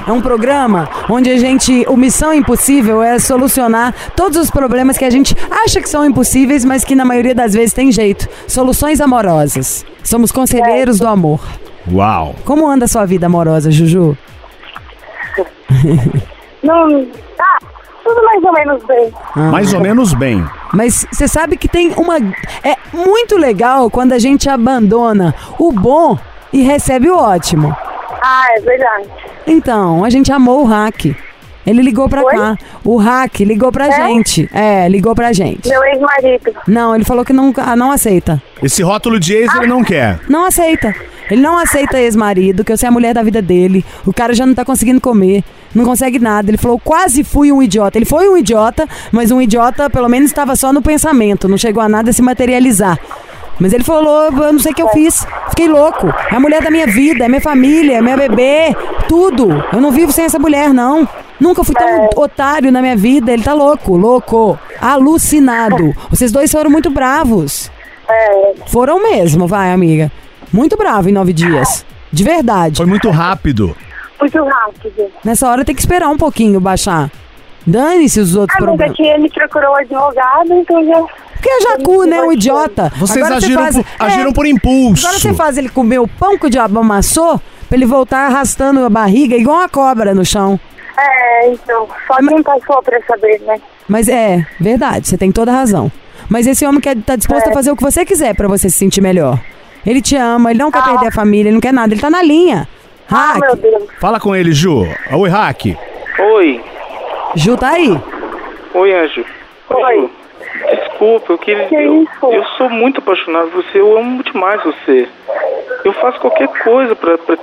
É 0.06 0.12
um 0.12 0.20
programa 0.20 0.88
onde 1.08 1.30
a 1.30 1.38
gente. 1.38 1.84
O 1.88 1.96
Missão 1.96 2.32
Impossível 2.32 3.02
é 3.02 3.18
solucionar 3.18 3.94
todos 4.16 4.36
os 4.36 4.50
problemas 4.50 4.96
que 4.96 5.04
a 5.04 5.10
gente 5.10 5.36
acha 5.50 5.80
que 5.80 5.88
são 5.88 6.04
impossíveis, 6.04 6.64
mas 6.64 6.84
que 6.84 6.94
na 6.94 7.04
maioria 7.04 7.34
das 7.34 7.52
vezes 7.52 7.72
tem 7.72 7.90
jeito. 7.92 8.28
Soluções 8.46 9.00
amorosas. 9.00 9.84
Somos 10.02 10.32
conselheiros 10.32 10.98
do 10.98 11.06
amor. 11.06 11.40
Uau. 11.90 12.34
Como 12.44 12.68
anda 12.68 12.84
a 12.84 12.88
sua 12.88 13.04
vida 13.04 13.26
amorosa, 13.26 13.70
Juju? 13.70 14.16
Não. 16.62 17.06
Tá. 17.36 17.58
Tudo 18.04 18.24
mais 18.24 18.42
ou 18.42 18.52
menos 18.52 18.84
bem. 18.84 19.12
Mais 19.36 19.74
ou 19.74 19.80
menos 19.80 20.14
bem. 20.14 20.44
Mas 20.72 21.06
você 21.12 21.28
sabe 21.28 21.56
que 21.56 21.68
tem 21.68 21.92
uma. 21.96 22.16
É 22.16 22.76
muito 22.92 23.36
legal 23.36 23.90
quando 23.90 24.12
a 24.12 24.18
gente 24.18 24.48
abandona 24.48 25.34
o 25.58 25.70
bom 25.72 26.18
e 26.52 26.62
recebe 26.62 27.08
o 27.10 27.16
ótimo. 27.16 27.74
Ah, 28.22 28.46
é 28.56 28.60
verdade. 28.60 29.08
Então, 29.46 30.04
a 30.04 30.10
gente 30.10 30.30
amou 30.32 30.62
o 30.62 30.64
hack. 30.64 31.14
Ele 31.66 31.82
ligou 31.82 32.08
pra 32.08 32.22
Oi? 32.24 32.34
cá. 32.34 32.56
O 32.84 32.96
hack 32.96 33.40
ligou 33.40 33.70
pra 33.70 33.86
É? 33.86 33.92
gente. 34.08 34.48
É, 34.52 34.88
ligou 34.88 35.14
pra 35.14 35.32
gente. 35.32 35.68
Meu 35.68 35.82
ex-marido. 35.84 36.52
Não, 36.66 36.94
ele 36.94 37.04
falou 37.04 37.24
que 37.24 37.32
não, 37.32 37.52
ah, 37.58 37.76
não 37.76 37.92
aceita. 37.92 38.42
Esse 38.62 38.82
rótulo 38.82 39.20
de 39.20 39.34
ex 39.34 39.54
ele 39.54 39.66
não 39.66 39.84
quer. 39.84 40.18
Não 40.28 40.46
aceita. 40.46 40.94
Ele 41.30 41.40
não 41.42 41.56
aceita 41.56 42.00
ex-marido, 42.00 42.64
que 42.64 42.72
eu 42.72 42.76
sei 42.76 42.88
a 42.88 42.92
mulher 42.92 43.14
da 43.14 43.22
vida 43.22 43.40
dele. 43.40 43.84
O 44.04 44.12
cara 44.12 44.34
já 44.34 44.44
não 44.44 44.54
tá 44.54 44.64
conseguindo 44.64 45.00
comer, 45.00 45.44
não 45.72 45.84
consegue 45.84 46.18
nada. 46.18 46.50
Ele 46.50 46.58
falou, 46.58 46.76
quase 46.80 47.22
fui 47.22 47.52
um 47.52 47.62
idiota. 47.62 47.96
Ele 47.98 48.04
foi 48.04 48.28
um 48.28 48.36
idiota, 48.36 48.88
mas 49.12 49.30
um 49.30 49.40
idiota 49.40 49.88
pelo 49.88 50.08
menos 50.08 50.30
estava 50.30 50.56
só 50.56 50.72
no 50.72 50.82
pensamento, 50.82 51.46
não 51.48 51.56
chegou 51.56 51.82
a 51.82 51.88
nada 51.88 52.12
se 52.12 52.20
materializar. 52.20 52.98
Mas 53.60 53.72
ele 53.74 53.84
falou, 53.84 54.24
eu 54.32 54.52
não 54.52 54.58
sei 54.58 54.72
o 54.72 54.74
que 54.74 54.82
eu 54.82 54.88
fiz. 54.88 55.24
Fiquei 55.50 55.68
louco. 55.68 56.08
É 56.32 56.34
a 56.36 56.40
mulher 56.40 56.62
da 56.62 56.70
minha 56.70 56.86
vida, 56.86 57.24
é 57.26 57.28
minha 57.28 57.40
família, 57.42 57.98
é 57.98 58.00
meu 58.00 58.16
bebê, 58.16 58.74
tudo. 59.06 59.48
Eu 59.72 59.80
não 59.80 59.90
vivo 59.92 60.10
sem 60.10 60.24
essa 60.24 60.38
mulher, 60.38 60.72
não. 60.72 61.06
Nunca 61.38 61.62
fui 61.62 61.74
tão 61.74 62.08
otário 62.16 62.72
na 62.72 62.80
minha 62.80 62.96
vida. 62.96 63.32
Ele 63.32 63.42
tá 63.42 63.52
louco, 63.52 63.96
louco, 63.96 64.58
alucinado. 64.80 65.94
Vocês 66.08 66.32
dois 66.32 66.50
foram 66.50 66.70
muito 66.70 66.90
bravos. 66.90 67.70
É. 68.08 68.54
Foram 68.68 69.02
mesmo, 69.02 69.46
vai, 69.46 69.72
amiga. 69.72 70.10
Muito 70.52 70.76
bravo 70.76 71.08
em 71.08 71.12
nove 71.12 71.32
dias. 71.32 71.84
De 72.12 72.24
verdade. 72.24 72.76
Foi 72.78 72.86
muito 72.86 73.08
rápido. 73.10 73.76
Muito 74.20 74.42
rápido. 74.42 75.06
Nessa 75.24 75.48
hora 75.48 75.64
tem 75.64 75.74
que 75.74 75.80
esperar 75.80 76.08
um 76.08 76.16
pouquinho 76.18 76.60
baixar. 76.60 77.10
Dane-se 77.66 78.20
os 78.20 78.34
outros 78.34 78.56
Ah, 78.56 78.60
mas 78.62 78.68
problemas. 78.68 78.92
aqui 78.94 79.06
ele 79.06 79.28
procurou 79.30 79.70
o 79.72 79.76
advogado, 79.76 80.52
então 80.52 80.84
já. 80.86 81.04
Porque 81.40 81.48
é 81.48 81.60
Jacu, 81.62 82.04
né? 82.04 82.20
Um 82.22 82.32
idiota. 82.32 82.92
Vocês 82.98 83.24
Agora 83.24 83.40
você 83.40 83.46
agiram, 83.46 83.62
faz- 83.62 83.76
por, 83.76 83.86
agiram 83.98 84.30
é, 84.30 84.34
por 84.34 84.46
impulso. 84.46 85.06
Agora 85.06 85.20
você 85.20 85.34
faz 85.34 85.56
ele 85.56 85.68
comer 85.70 85.98
o 85.98 86.06
pão 86.06 86.36
que 86.38 86.46
o 86.46 86.50
diabo 86.50 86.78
amassou 86.78 87.40
pra 87.68 87.76
ele 87.78 87.86
voltar 87.86 88.26
arrastando 88.26 88.84
a 88.84 88.90
barriga 88.90 89.34
igual 89.36 89.58
uma 89.58 89.68
cobra 89.68 90.14
no 90.14 90.24
chão. 90.24 90.60
É, 90.98 91.48
então. 91.50 91.88
Só 92.06 92.16
quem 92.16 92.42
passou 92.42 92.82
pra 92.82 93.00
saber, 93.06 93.40
né? 93.40 93.58
Mas 93.88 94.06
é, 94.08 94.46
verdade, 94.60 95.08
você 95.08 95.16
tem 95.16 95.32
toda 95.32 95.50
a 95.50 95.54
razão. 95.54 95.90
Mas 96.28 96.46
esse 96.46 96.66
homem 96.66 96.80
quer, 96.80 96.94
tá 96.98 97.16
disposto 97.16 97.46
É. 97.46 97.50
a 97.50 97.54
fazer 97.54 97.70
o 97.70 97.76
que 97.76 97.82
você 97.82 98.04
quiser 98.04 98.34
pra 98.34 98.46
você 98.46 98.68
se 98.68 98.76
sentir 98.78 99.00
melhor. 99.00 99.40
Ele 99.86 100.02
te 100.02 100.14
ama, 100.14 100.50
ele 100.50 100.58
não 100.58 100.70
quer 100.70 100.80
Ah. 100.80 100.82
perder 100.90 101.06
a 101.08 101.12
família, 101.12 101.48
ele 101.48 101.54
não 101.54 101.60
quer 101.60 101.72
nada, 101.72 101.94
ele 101.94 102.00
tá 102.00 102.10
na 102.10 102.22
linha. 102.22 102.68
Ah, 103.10 103.32
Hack, 103.32 103.40
meu 103.40 103.56
Deus. 103.56 103.82
Fala 103.98 104.20
com 104.20 104.36
ele, 104.36 104.52
Ju. 104.52 104.86
Oi, 105.12 105.28
Hack. 105.30 105.76
Oi. 106.18 106.60
Ju 107.34 107.56
tá 107.56 107.70
aí. 107.70 107.98
Oi, 108.74 108.94
Anjo. 108.94 109.24
Oi. 109.70 110.00
Ju, 110.02 110.10
Desculpa, 110.68 111.32
eu 111.32 111.38
queria. 111.38 111.66
Que 111.66 111.74
eu, 111.74 112.02
isso? 112.02 112.26
eu 112.32 112.44
sou 112.56 112.68
muito 112.68 112.98
apaixonado 112.98 113.48
por 113.50 113.64
você, 113.64 113.80
eu 113.80 113.96
amo 113.96 114.22
demais 114.22 114.62
você. 114.62 115.08
Eu 115.84 115.92
faço 115.94 116.20
qualquer 116.20 116.48
coisa 116.48 116.94
pra, 116.94 117.16
pra, 117.18 117.36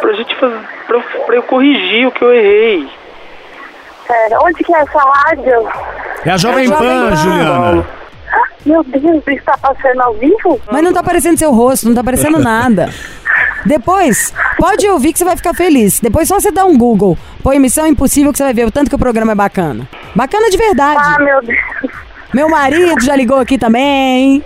pra 0.00 0.12
gente 0.12 0.34
fazer. 0.36 0.58
Pra, 0.86 1.00
pra 1.26 1.36
eu 1.36 1.42
corrigir 1.42 2.06
o 2.06 2.12
que 2.12 2.22
eu 2.22 2.32
errei. 2.32 2.88
Pera, 4.06 4.38
onde 4.42 4.62
que 4.62 4.74
é 4.74 4.78
essa 4.80 4.98
rádio? 4.98 5.68
É 6.24 6.30
a 6.30 6.36
Jovem 6.36 6.64
É 6.64 6.66
a 6.66 6.70
Jovem 6.70 6.70
Pan, 6.70 7.08
Pan. 7.10 7.16
Juliana. 7.16 7.86
Meu 8.66 8.82
Deus, 8.84 9.22
está 9.28 9.56
passando 9.58 10.00
ao 10.00 10.14
vivo? 10.14 10.60
Mas 10.70 10.82
não 10.82 10.92
tá 10.92 11.00
aparecendo 11.00 11.38
seu 11.38 11.52
rosto, 11.52 11.86
não 11.86 11.94
tá 11.94 12.00
aparecendo 12.00 12.38
nada. 12.42 12.88
Depois, 13.66 14.32
pode 14.58 14.86
ouvir 14.88 15.12
que 15.12 15.18
você 15.18 15.24
vai 15.24 15.36
ficar 15.36 15.54
feliz. 15.54 16.00
Depois 16.00 16.28
só 16.28 16.38
você 16.38 16.50
dá 16.50 16.64
um 16.64 16.76
Google. 16.76 17.16
Põe 17.42 17.58
Missão 17.58 17.86
Impossível 17.86 18.30
que 18.30 18.38
você 18.38 18.44
vai 18.44 18.54
ver 18.54 18.66
o 18.66 18.70
tanto 18.70 18.88
que 18.88 18.94
o 18.96 18.98
programa 18.98 19.32
é 19.32 19.34
bacana. 19.34 19.88
Bacana 20.14 20.48
de 20.50 20.56
Ah, 20.56 20.60
verdade. 20.66 21.22
meu 21.24 21.42
Deus. 21.42 21.58
Meu 22.34 22.48
marido 22.48 23.00
já 23.00 23.14
ligou 23.14 23.38
aqui 23.38 23.56
também. 23.56 24.44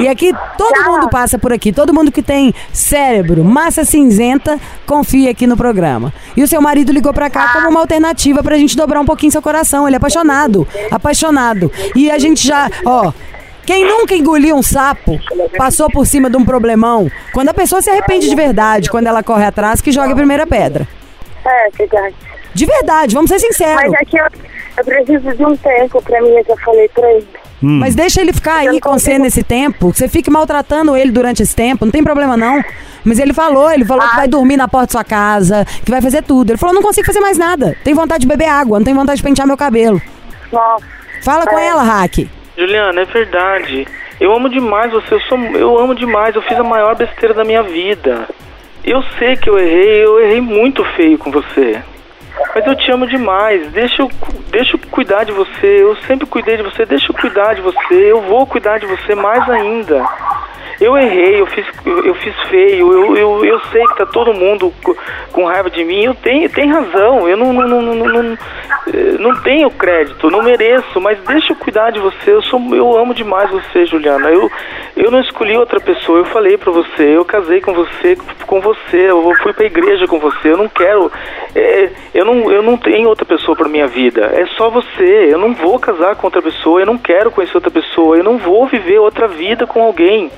E 0.00 0.06
aqui 0.06 0.34
todo 0.58 0.84
mundo 0.84 1.08
passa 1.08 1.38
por 1.38 1.52
aqui. 1.52 1.72
Todo 1.72 1.94
mundo 1.94 2.12
que 2.12 2.20
tem 2.20 2.52
cérebro, 2.72 3.42
massa 3.42 3.84
cinzenta, 3.84 4.60
confia 4.84 5.30
aqui 5.30 5.46
no 5.46 5.56
programa. 5.56 6.12
E 6.36 6.42
o 6.42 6.48
seu 6.48 6.60
marido 6.60 6.92
ligou 6.92 7.12
pra 7.14 7.30
cá 7.30 7.52
como 7.54 7.70
uma 7.70 7.80
alternativa 7.80 8.42
pra 8.42 8.58
gente 8.58 8.76
dobrar 8.76 9.00
um 9.00 9.06
pouquinho 9.06 9.32
seu 9.32 9.40
coração. 9.40 9.86
Ele 9.86 9.96
é 9.96 9.98
apaixonado. 9.98 10.68
Apaixonado. 10.90 11.72
E 11.94 12.10
a 12.10 12.18
gente 12.18 12.46
já, 12.46 12.68
ó. 12.84 13.12
Quem 13.64 13.84
nunca 13.84 14.14
engoliu 14.14 14.56
um 14.56 14.62
sapo, 14.62 15.20
passou 15.58 15.90
por 15.90 16.06
cima 16.06 16.30
de 16.30 16.36
um 16.38 16.44
problemão. 16.44 17.10
Quando 17.34 17.50
a 17.50 17.54
pessoa 17.54 17.82
se 17.82 17.90
arrepende 17.90 18.26
de 18.26 18.34
verdade, 18.34 18.90
quando 18.90 19.06
ela 19.06 19.22
corre 19.22 19.44
atrás, 19.44 19.82
que 19.82 19.92
joga 19.92 20.12
a 20.12 20.16
primeira 20.16 20.46
pedra. 20.46 20.88
É, 21.46 21.70
verdade. 21.76 22.14
De 22.54 22.64
verdade, 22.64 23.14
vamos 23.14 23.30
ser 23.30 23.38
sinceros. 23.38 23.90
Mas 23.90 23.92
aqui 23.92 24.16
eu, 24.16 24.26
eu 24.78 24.84
preciso 24.84 25.36
de 25.36 25.44
um 25.44 25.56
tempo 25.56 26.02
pra 26.02 26.20
mim, 26.22 26.30
eu 26.30 26.44
já 26.48 26.56
falei 26.64 26.88
pra 26.88 27.10
ele. 27.12 27.26
Mas 27.60 27.94
deixa 27.94 28.20
ele 28.20 28.32
ficar 28.32 28.56
aí 28.58 28.80
com 28.80 28.92
você 28.98 29.18
nesse 29.18 29.42
tempo. 29.42 29.92
Você 29.92 30.08
fique 30.08 30.30
maltratando 30.30 30.96
ele 30.96 31.10
durante 31.10 31.42
esse 31.42 31.54
tempo, 31.56 31.84
não 31.84 31.92
tem 31.92 32.04
problema 32.04 32.36
não. 32.36 32.62
Mas 33.04 33.18
ele 33.18 33.32
falou, 33.32 33.70
ele 33.70 33.84
falou 33.84 34.06
que 34.08 34.14
vai 34.16 34.28
dormir 34.28 34.56
na 34.56 34.68
porta 34.68 34.86
da 34.86 34.92
sua 34.92 35.04
casa, 35.04 35.64
que 35.84 35.90
vai 35.90 36.00
fazer 36.00 36.22
tudo. 36.22 36.50
Ele 36.50 36.58
falou, 36.58 36.74
não 36.74 36.82
consigo 36.82 37.06
fazer 37.06 37.20
mais 37.20 37.36
nada. 37.38 37.76
Tem 37.82 37.94
vontade 37.94 38.20
de 38.22 38.26
beber 38.28 38.48
água, 38.48 38.78
não 38.78 38.84
tem 38.84 38.94
vontade 38.94 39.16
de 39.18 39.22
pentear 39.24 39.46
meu 39.46 39.56
cabelo. 39.56 40.00
Nossa. 40.52 40.84
Fala 41.22 41.46
com 41.46 41.58
É. 41.58 41.66
ela, 41.66 41.82
Hack. 41.82 42.28
Juliana, 42.56 43.00
é 43.00 43.04
verdade. 43.04 43.86
Eu 44.20 44.32
amo 44.34 44.48
demais 44.48 44.92
você, 44.92 45.14
eu, 45.14 45.20
sou, 45.22 45.38
eu 45.38 45.78
amo 45.78 45.94
demais, 45.94 46.34
eu 46.34 46.42
fiz 46.42 46.58
a 46.58 46.64
maior 46.64 46.94
besteira 46.96 47.32
da 47.34 47.44
minha 47.44 47.62
vida. 47.62 48.28
Eu 48.84 49.02
sei 49.18 49.36
que 49.36 49.48
eu 49.50 49.58
errei, 49.58 50.04
eu 50.04 50.20
errei 50.20 50.40
muito 50.40 50.84
feio 50.96 51.18
com 51.18 51.30
você. 51.30 51.80
Mas 52.54 52.66
eu 52.66 52.74
te 52.76 52.90
amo 52.90 53.06
demais, 53.06 53.70
deixa 53.72 54.02
eu, 54.02 54.10
deixa 54.50 54.76
eu 54.76 54.80
cuidar 54.90 55.24
de 55.24 55.32
você, 55.32 55.82
eu 55.82 55.96
sempre 56.06 56.26
cuidei 56.26 56.56
de 56.56 56.62
você, 56.62 56.84
deixa 56.84 57.10
eu 57.12 57.16
cuidar 57.16 57.54
de 57.54 57.60
você, 57.60 57.94
eu 58.12 58.20
vou 58.22 58.46
cuidar 58.46 58.78
de 58.78 58.86
você 58.86 59.14
mais 59.14 59.48
ainda. 59.48 60.04
Eu 60.80 60.96
errei, 60.96 61.40
eu 61.40 61.46
fiz, 61.46 61.66
eu, 61.84 62.14
fiz 62.14 62.32
feio, 62.48 62.92
eu, 62.92 63.16
eu, 63.16 63.44
eu 63.44 63.60
sei 63.72 63.84
que 63.84 63.96
tá 63.96 64.06
todo 64.06 64.32
mundo 64.32 64.72
co- 64.84 64.96
com 65.32 65.44
raiva 65.44 65.68
de 65.68 65.82
mim, 65.82 66.04
eu 66.04 66.14
tenho, 66.14 66.48
tem 66.50 66.70
razão, 66.70 67.28
eu 67.28 67.36
não, 67.36 67.52
não, 67.52 67.66
não, 67.66 67.82
não, 67.96 68.06
não, 68.06 68.32
eh, 68.86 69.16
não 69.18 69.34
tenho 69.42 69.68
crédito, 69.72 70.30
não 70.30 70.40
mereço, 70.40 71.00
mas 71.00 71.18
deixa 71.26 71.52
eu 71.52 71.56
cuidar 71.56 71.90
de 71.90 71.98
você, 71.98 72.30
eu, 72.30 72.40
sou, 72.42 72.60
eu 72.76 72.96
amo 72.96 73.12
demais 73.12 73.50
você, 73.50 73.86
Juliana, 73.86 74.28
eu, 74.30 74.48
eu 74.96 75.10
não 75.10 75.18
escolhi 75.20 75.56
outra 75.56 75.80
pessoa, 75.80 76.20
eu 76.20 76.24
falei 76.26 76.56
pra 76.56 76.70
você, 76.70 77.16
eu 77.16 77.24
casei 77.24 77.60
com 77.60 77.74
você, 77.74 78.16
com 78.46 78.60
você, 78.60 79.10
eu 79.10 79.34
fui 79.42 79.52
pra 79.52 79.66
igreja 79.66 80.06
com 80.06 80.20
você, 80.20 80.52
eu 80.52 80.56
não 80.56 80.68
quero, 80.68 81.10
eh, 81.56 81.90
eu, 82.14 82.24
não, 82.34 82.50
eu 82.50 82.62
não 82.62 82.76
tenho 82.76 83.08
outra 83.08 83.24
pessoa 83.24 83.56
pra 83.56 83.68
minha 83.68 83.86
vida, 83.86 84.20
é 84.20 84.46
só 84.56 84.68
você, 84.68 85.28
eu 85.32 85.38
não 85.38 85.54
vou 85.54 85.78
casar 85.78 86.14
com 86.16 86.26
outra 86.26 86.42
pessoa, 86.42 86.80
eu 86.80 86.86
não 86.86 86.98
quero 86.98 87.30
conhecer 87.30 87.56
outra 87.56 87.70
pessoa, 87.70 88.16
eu 88.16 88.24
não 88.24 88.38
vou 88.38 88.66
viver 88.66 88.98
outra 88.98 89.26
vida 89.26 89.66
com 89.66 89.82
alguém. 89.82 90.30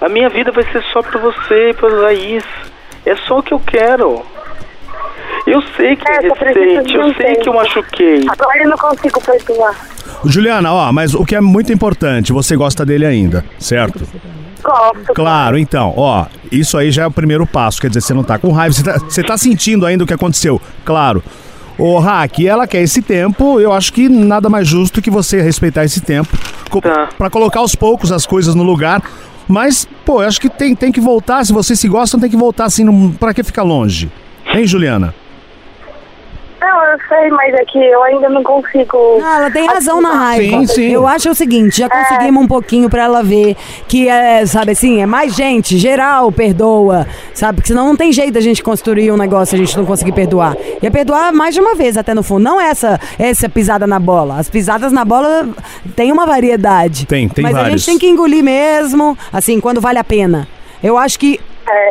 A 0.00 0.08
minha 0.08 0.28
vida 0.28 0.52
vai 0.52 0.64
ser 0.70 0.82
só 0.92 1.02
pra 1.02 1.18
você 1.18 1.70
e 1.70 1.74
pra 1.74 1.88
Laís. 1.88 2.44
É 3.04 3.16
só 3.16 3.38
o 3.38 3.42
que 3.42 3.52
eu 3.52 3.58
quero. 3.58 4.22
Eu 5.46 5.62
sei 5.76 5.96
que 5.96 6.08
é, 6.08 6.16
É, 6.16 6.20
recente, 6.20 6.94
eu 6.94 7.14
sei 7.14 7.34
que 7.36 7.48
eu 7.48 7.54
machuquei. 7.54 8.26
Agora 8.28 8.62
eu 8.62 8.68
não 8.68 8.76
consigo 8.76 9.20
perdoar. 9.20 9.74
Juliana, 10.24 10.72
ó, 10.72 10.92
mas 10.92 11.14
o 11.14 11.24
que 11.24 11.34
é 11.34 11.40
muito 11.40 11.72
importante, 11.72 12.32
você 12.32 12.54
gosta 12.54 12.84
dele 12.84 13.06
ainda, 13.06 13.44
certo? 13.58 14.04
Gosto. 14.68 15.14
Claro, 15.14 15.58
então, 15.58 15.94
ó, 15.96 16.26
isso 16.52 16.76
aí 16.76 16.90
já 16.90 17.04
é 17.04 17.06
o 17.06 17.10
primeiro 17.10 17.46
passo, 17.46 17.80
quer 17.80 17.88
dizer, 17.88 18.00
você 18.02 18.14
não 18.14 18.22
tá 18.24 18.38
com 18.38 18.52
raiva, 18.52 18.74
você 18.74 18.82
tá, 18.82 18.98
você 18.98 19.22
tá 19.22 19.36
sentindo 19.38 19.86
ainda 19.86 20.04
o 20.04 20.06
que 20.06 20.14
aconteceu, 20.14 20.60
claro. 20.84 21.22
Ô, 21.78 21.98
Hack, 21.98 22.40
ela 22.40 22.66
quer 22.66 22.82
esse 22.82 23.00
tempo, 23.00 23.60
eu 23.60 23.72
acho 23.72 23.92
que 23.92 24.08
nada 24.08 24.48
mais 24.48 24.66
justo 24.66 25.00
que 25.00 25.10
você 25.10 25.40
respeitar 25.40 25.84
esse 25.84 26.00
tempo 26.00 26.36
Tá. 26.82 27.08
pra 27.16 27.30
colocar 27.30 27.60
aos 27.60 27.74
poucos 27.74 28.10
as 28.12 28.26
coisas 28.26 28.54
no 28.54 28.62
lugar. 28.62 29.00
Mas, 29.46 29.88
pô, 30.04 30.20
eu 30.22 30.28
acho 30.28 30.40
que 30.40 30.50
tem, 30.50 30.74
tem 30.74 30.92
que 30.92 31.00
voltar, 31.00 31.46
se 31.46 31.52
vocês 31.52 31.78
se 31.80 31.88
gostam, 31.88 32.20
tem 32.20 32.28
que 32.28 32.36
voltar 32.36 32.64
assim, 32.66 32.84
não, 32.84 33.12
pra 33.12 33.32
que 33.32 33.42
ficar 33.42 33.62
longe? 33.62 34.10
Hein, 34.52 34.66
Juliana? 34.66 35.14
Não, 36.68 36.84
eu 36.84 36.98
sei, 37.08 37.30
mas 37.30 37.54
é 37.54 37.64
que 37.64 37.78
eu 37.78 38.02
ainda 38.02 38.28
não 38.28 38.42
consigo. 38.42 39.18
Ah, 39.24 39.36
ela 39.38 39.50
tem 39.50 39.66
razão 39.66 40.02
na 40.02 40.12
raiva. 40.12 40.58
Sim, 40.58 40.66
sim. 40.66 40.92
Eu 40.92 41.06
acho 41.06 41.30
o 41.30 41.34
seguinte, 41.34 41.78
já 41.78 41.88
conseguimos 41.88 42.44
um 42.44 42.46
pouquinho 42.46 42.90
pra 42.90 43.04
ela 43.04 43.22
ver 43.22 43.56
que 43.86 44.06
é, 44.06 44.44
sabe 44.44 44.72
assim, 44.72 45.00
é 45.00 45.06
mais 45.06 45.34
gente, 45.34 45.78
geral 45.78 46.30
perdoa, 46.30 47.06
sabe? 47.32 47.56
Porque 47.56 47.68
senão 47.68 47.86
não 47.86 47.96
tem 47.96 48.12
jeito 48.12 48.34
da 48.34 48.40
gente 48.42 48.62
construir 48.62 49.10
um 49.10 49.16
negócio 49.16 49.46
se 49.46 49.54
a 49.54 49.58
gente 49.58 49.74
não 49.78 49.86
conseguir 49.86 50.12
perdoar. 50.12 50.54
Ia 50.82 50.90
perdoar 50.90 51.32
mais 51.32 51.54
de 51.54 51.60
uma 51.60 51.74
vez 51.74 51.96
até 51.96 52.12
no 52.12 52.22
fundo. 52.22 52.42
Não 52.44 52.60
essa 52.60 53.00
essa 53.18 53.48
pisada 53.48 53.86
na 53.86 53.98
bola. 53.98 54.36
As 54.36 54.50
pisadas 54.50 54.92
na 54.92 55.06
bola 55.06 55.48
tem 55.96 56.12
uma 56.12 56.26
variedade. 56.26 57.06
Tem, 57.06 57.30
tem 57.30 57.42
Mas 57.42 57.54
a 57.54 57.62
vários. 57.62 57.80
gente 57.80 57.86
tem 57.86 57.98
que 57.98 58.06
engolir 58.06 58.44
mesmo, 58.44 59.16
assim, 59.32 59.58
quando 59.58 59.80
vale 59.80 59.98
a 59.98 60.04
pena. 60.04 60.46
Eu 60.82 60.98
acho 60.98 61.18
que 61.18 61.40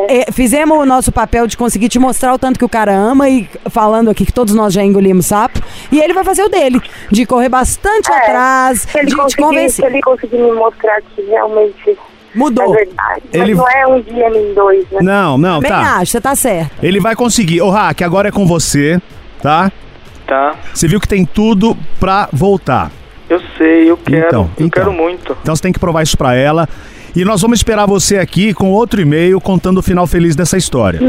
é, 0.09 0.31
fizemos 0.31 0.77
o 0.77 0.85
nosso 0.85 1.11
papel 1.11 1.47
de 1.47 1.55
conseguir 1.57 1.89
te 1.89 1.99
mostrar 1.99 2.33
o 2.33 2.37
tanto 2.39 2.57
que 2.59 2.65
o 2.65 2.69
cara 2.69 2.93
ama 2.93 3.29
e 3.29 3.47
falando 3.69 4.09
aqui 4.09 4.25
que 4.25 4.33
todos 4.33 4.53
nós 4.53 4.73
já 4.73 4.83
engolimos 4.83 5.25
sapo. 5.27 5.59
E 5.91 5.99
ele 5.99 6.13
vai 6.13 6.23
fazer 6.23 6.43
o 6.43 6.49
dele, 6.49 6.81
de 7.11 7.25
correr 7.25 7.49
bastante 7.49 8.11
É, 8.11 8.15
atrás, 8.15 8.87
ele, 8.95 9.05
de 9.05 9.11
te 9.11 9.15
conseguir, 9.17 9.31
se 9.31 9.37
convencer. 9.37 9.85
ele 9.85 10.01
conseguir 10.01 10.37
me 10.37 10.51
mostrar 10.53 11.01
que 11.01 11.21
realmente 11.23 11.97
Mudou. 12.35 12.73
é 12.75 12.85
verdade. 12.85 13.21
Ele- 13.33 13.55
Mas 13.55 13.57
não 13.57 13.69
é 13.69 13.87
um 13.87 14.01
dia 14.01 14.29
nem 14.29 14.53
dois, 14.53 14.85
né? 14.91 14.99
Não, 15.01 15.37
não, 15.37 15.59
Bem 15.59 15.69
tá. 15.71 15.97
acho, 15.97 16.11
você 16.11 16.21
tá 16.21 16.35
certo. 16.35 16.71
Ele 16.81 16.99
vai 16.99 17.15
conseguir. 17.15 17.61
Ô, 17.61 17.69
Hack, 17.69 18.01
agora 18.01 18.27
é 18.29 18.31
com 18.31 18.45
você, 18.45 19.01
tá? 19.41 19.71
Tá? 20.25 20.55
Você 20.73 20.87
viu 20.87 20.99
que 20.99 21.07
tem 21.07 21.25
tudo 21.25 21.75
pra 21.99 22.27
voltar. 22.33 22.91
Eu 23.29 23.41
sei, 23.57 23.89
eu 23.89 23.97
quero. 23.97 24.27
Então, 24.27 24.41
eu 24.57 24.65
então. 24.65 24.69
quero 24.83 24.93
muito. 24.93 25.37
Então 25.41 25.55
você 25.55 25.61
tem 25.61 25.71
que 25.73 25.79
provar 25.79 26.01
isso 26.03 26.17
pra 26.17 26.33
ela. 26.35 26.67
E 27.17 27.25
nós 27.25 27.41
vamos 27.41 27.57
esperar 27.57 27.87
você 27.87 28.19
aqui 28.19 28.53
com 28.53 28.69
outro 28.71 29.01
e-mail 29.01 29.41
contando 29.41 29.79
o 29.79 29.81
final 29.81 30.05
feliz 30.05 30.35
dessa 30.35 30.55
história. 30.55 30.99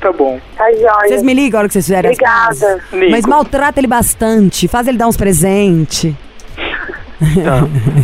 Tá 0.00 0.12
bom. 0.12 0.38
Tá 0.56 0.70
joia. 0.70 1.08
Vocês 1.08 1.24
me 1.24 1.34
ligam 1.34 1.58
a 1.58 1.62
hora 1.62 1.68
que 1.68 1.72
vocês 1.72 1.86
fizerem 1.86 2.12
as 2.12 2.16
Obrigada. 2.16 2.80
Mas 3.10 3.26
maltrata 3.26 3.80
ele 3.80 3.88
bastante, 3.88 4.68
faz 4.68 4.86
ele 4.86 4.96
dar 4.96 5.08
uns 5.08 5.16
presentes. 5.16 6.14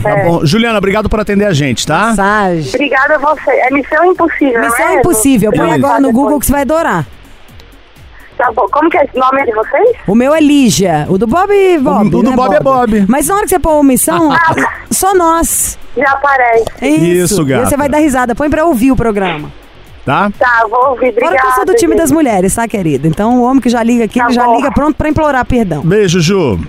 Tá 0.03 0.17
bom. 0.27 0.45
Juliana, 0.45 0.77
obrigado 0.79 1.09
por 1.09 1.21
atender 1.21 1.45
a 1.45 1.53
gente, 1.53 1.87
tá? 1.87 2.09
Mensagem. 2.09 2.69
Obrigada 2.75 3.15
a 3.15 3.19
você. 3.19 3.51
É 3.53 3.71
missão 3.71 4.05
impossível, 4.11 4.61
Missão 4.63 4.89
é? 4.89 4.95
impossível. 4.97 5.53
Põe 5.53 5.71
agora 5.71 6.01
no. 6.01 6.11
Google 6.11 6.41
que 6.41 6.47
você 6.47 6.53
vai 6.53 6.63
adorar. 6.63 7.07
Tá 8.37 8.51
bom. 8.55 8.67
Como 8.71 8.91
que 8.91 8.99
é 8.99 9.05
esse 9.05 9.17
nome 9.17 9.45
de 9.45 9.53
vocês? 9.53 9.97
O 10.07 10.15
meu 10.15 10.35
é 10.35 10.41
Lígia. 10.41 11.07
O 11.09 11.17
do 11.17 11.27
Bob, 11.27 11.49
Bob. 11.79 12.07
o 12.07 12.11
do 12.23 12.31
né, 12.31 12.37
Bob 12.37 12.55
é 12.55 12.61
Bob. 12.61 13.05
Mas 13.09 13.29
na 13.29 13.35
hora 13.37 13.45
que 13.45 13.49
você 13.51 13.59
pôr 13.59 13.73
omissão, 13.81 14.31
só 14.91 15.15
nós. 15.15 15.79
Já 15.97 16.11
aparece. 16.11 16.65
É 16.83 16.89
Isso, 16.89 17.35
Isso, 17.35 17.43
E 17.43 17.45
gata. 17.47 17.67
você 17.67 17.77
vai 17.77 17.89
dar 17.89 17.99
risada. 17.99 18.35
Põe 18.35 18.51
pra 18.51 18.65
ouvir 18.67 18.93
o 18.93 18.97
programa. 18.97 19.51
Tá? 20.05 20.31
Tá, 20.39 20.65
vou 20.71 20.91
ouvir. 20.91 21.09
Obrigada. 21.09 21.27
Fora 21.33 21.41
que 21.41 21.47
eu 21.47 21.53
sou 21.53 21.65
do 21.65 21.75
time 21.75 21.93
gente. 21.95 22.03
das 22.03 22.13
mulheres, 22.13 22.55
tá, 22.55 22.69
querida? 22.69 23.09
Então 23.09 23.41
o 23.41 23.43
homem 23.43 23.61
que 23.61 23.69
já 23.71 23.83
liga 23.83 24.05
aqui, 24.05 24.19
Tá 24.21 24.27
ele 24.27 24.35
já 24.35 24.45
bom. 24.45 24.57
liga 24.57 24.71
pronto 24.71 24.95
pra 24.97 25.09
implorar 25.09 25.45
perdão. 25.45 25.83
Beijo, 25.83 26.21
Ju. 26.21 26.61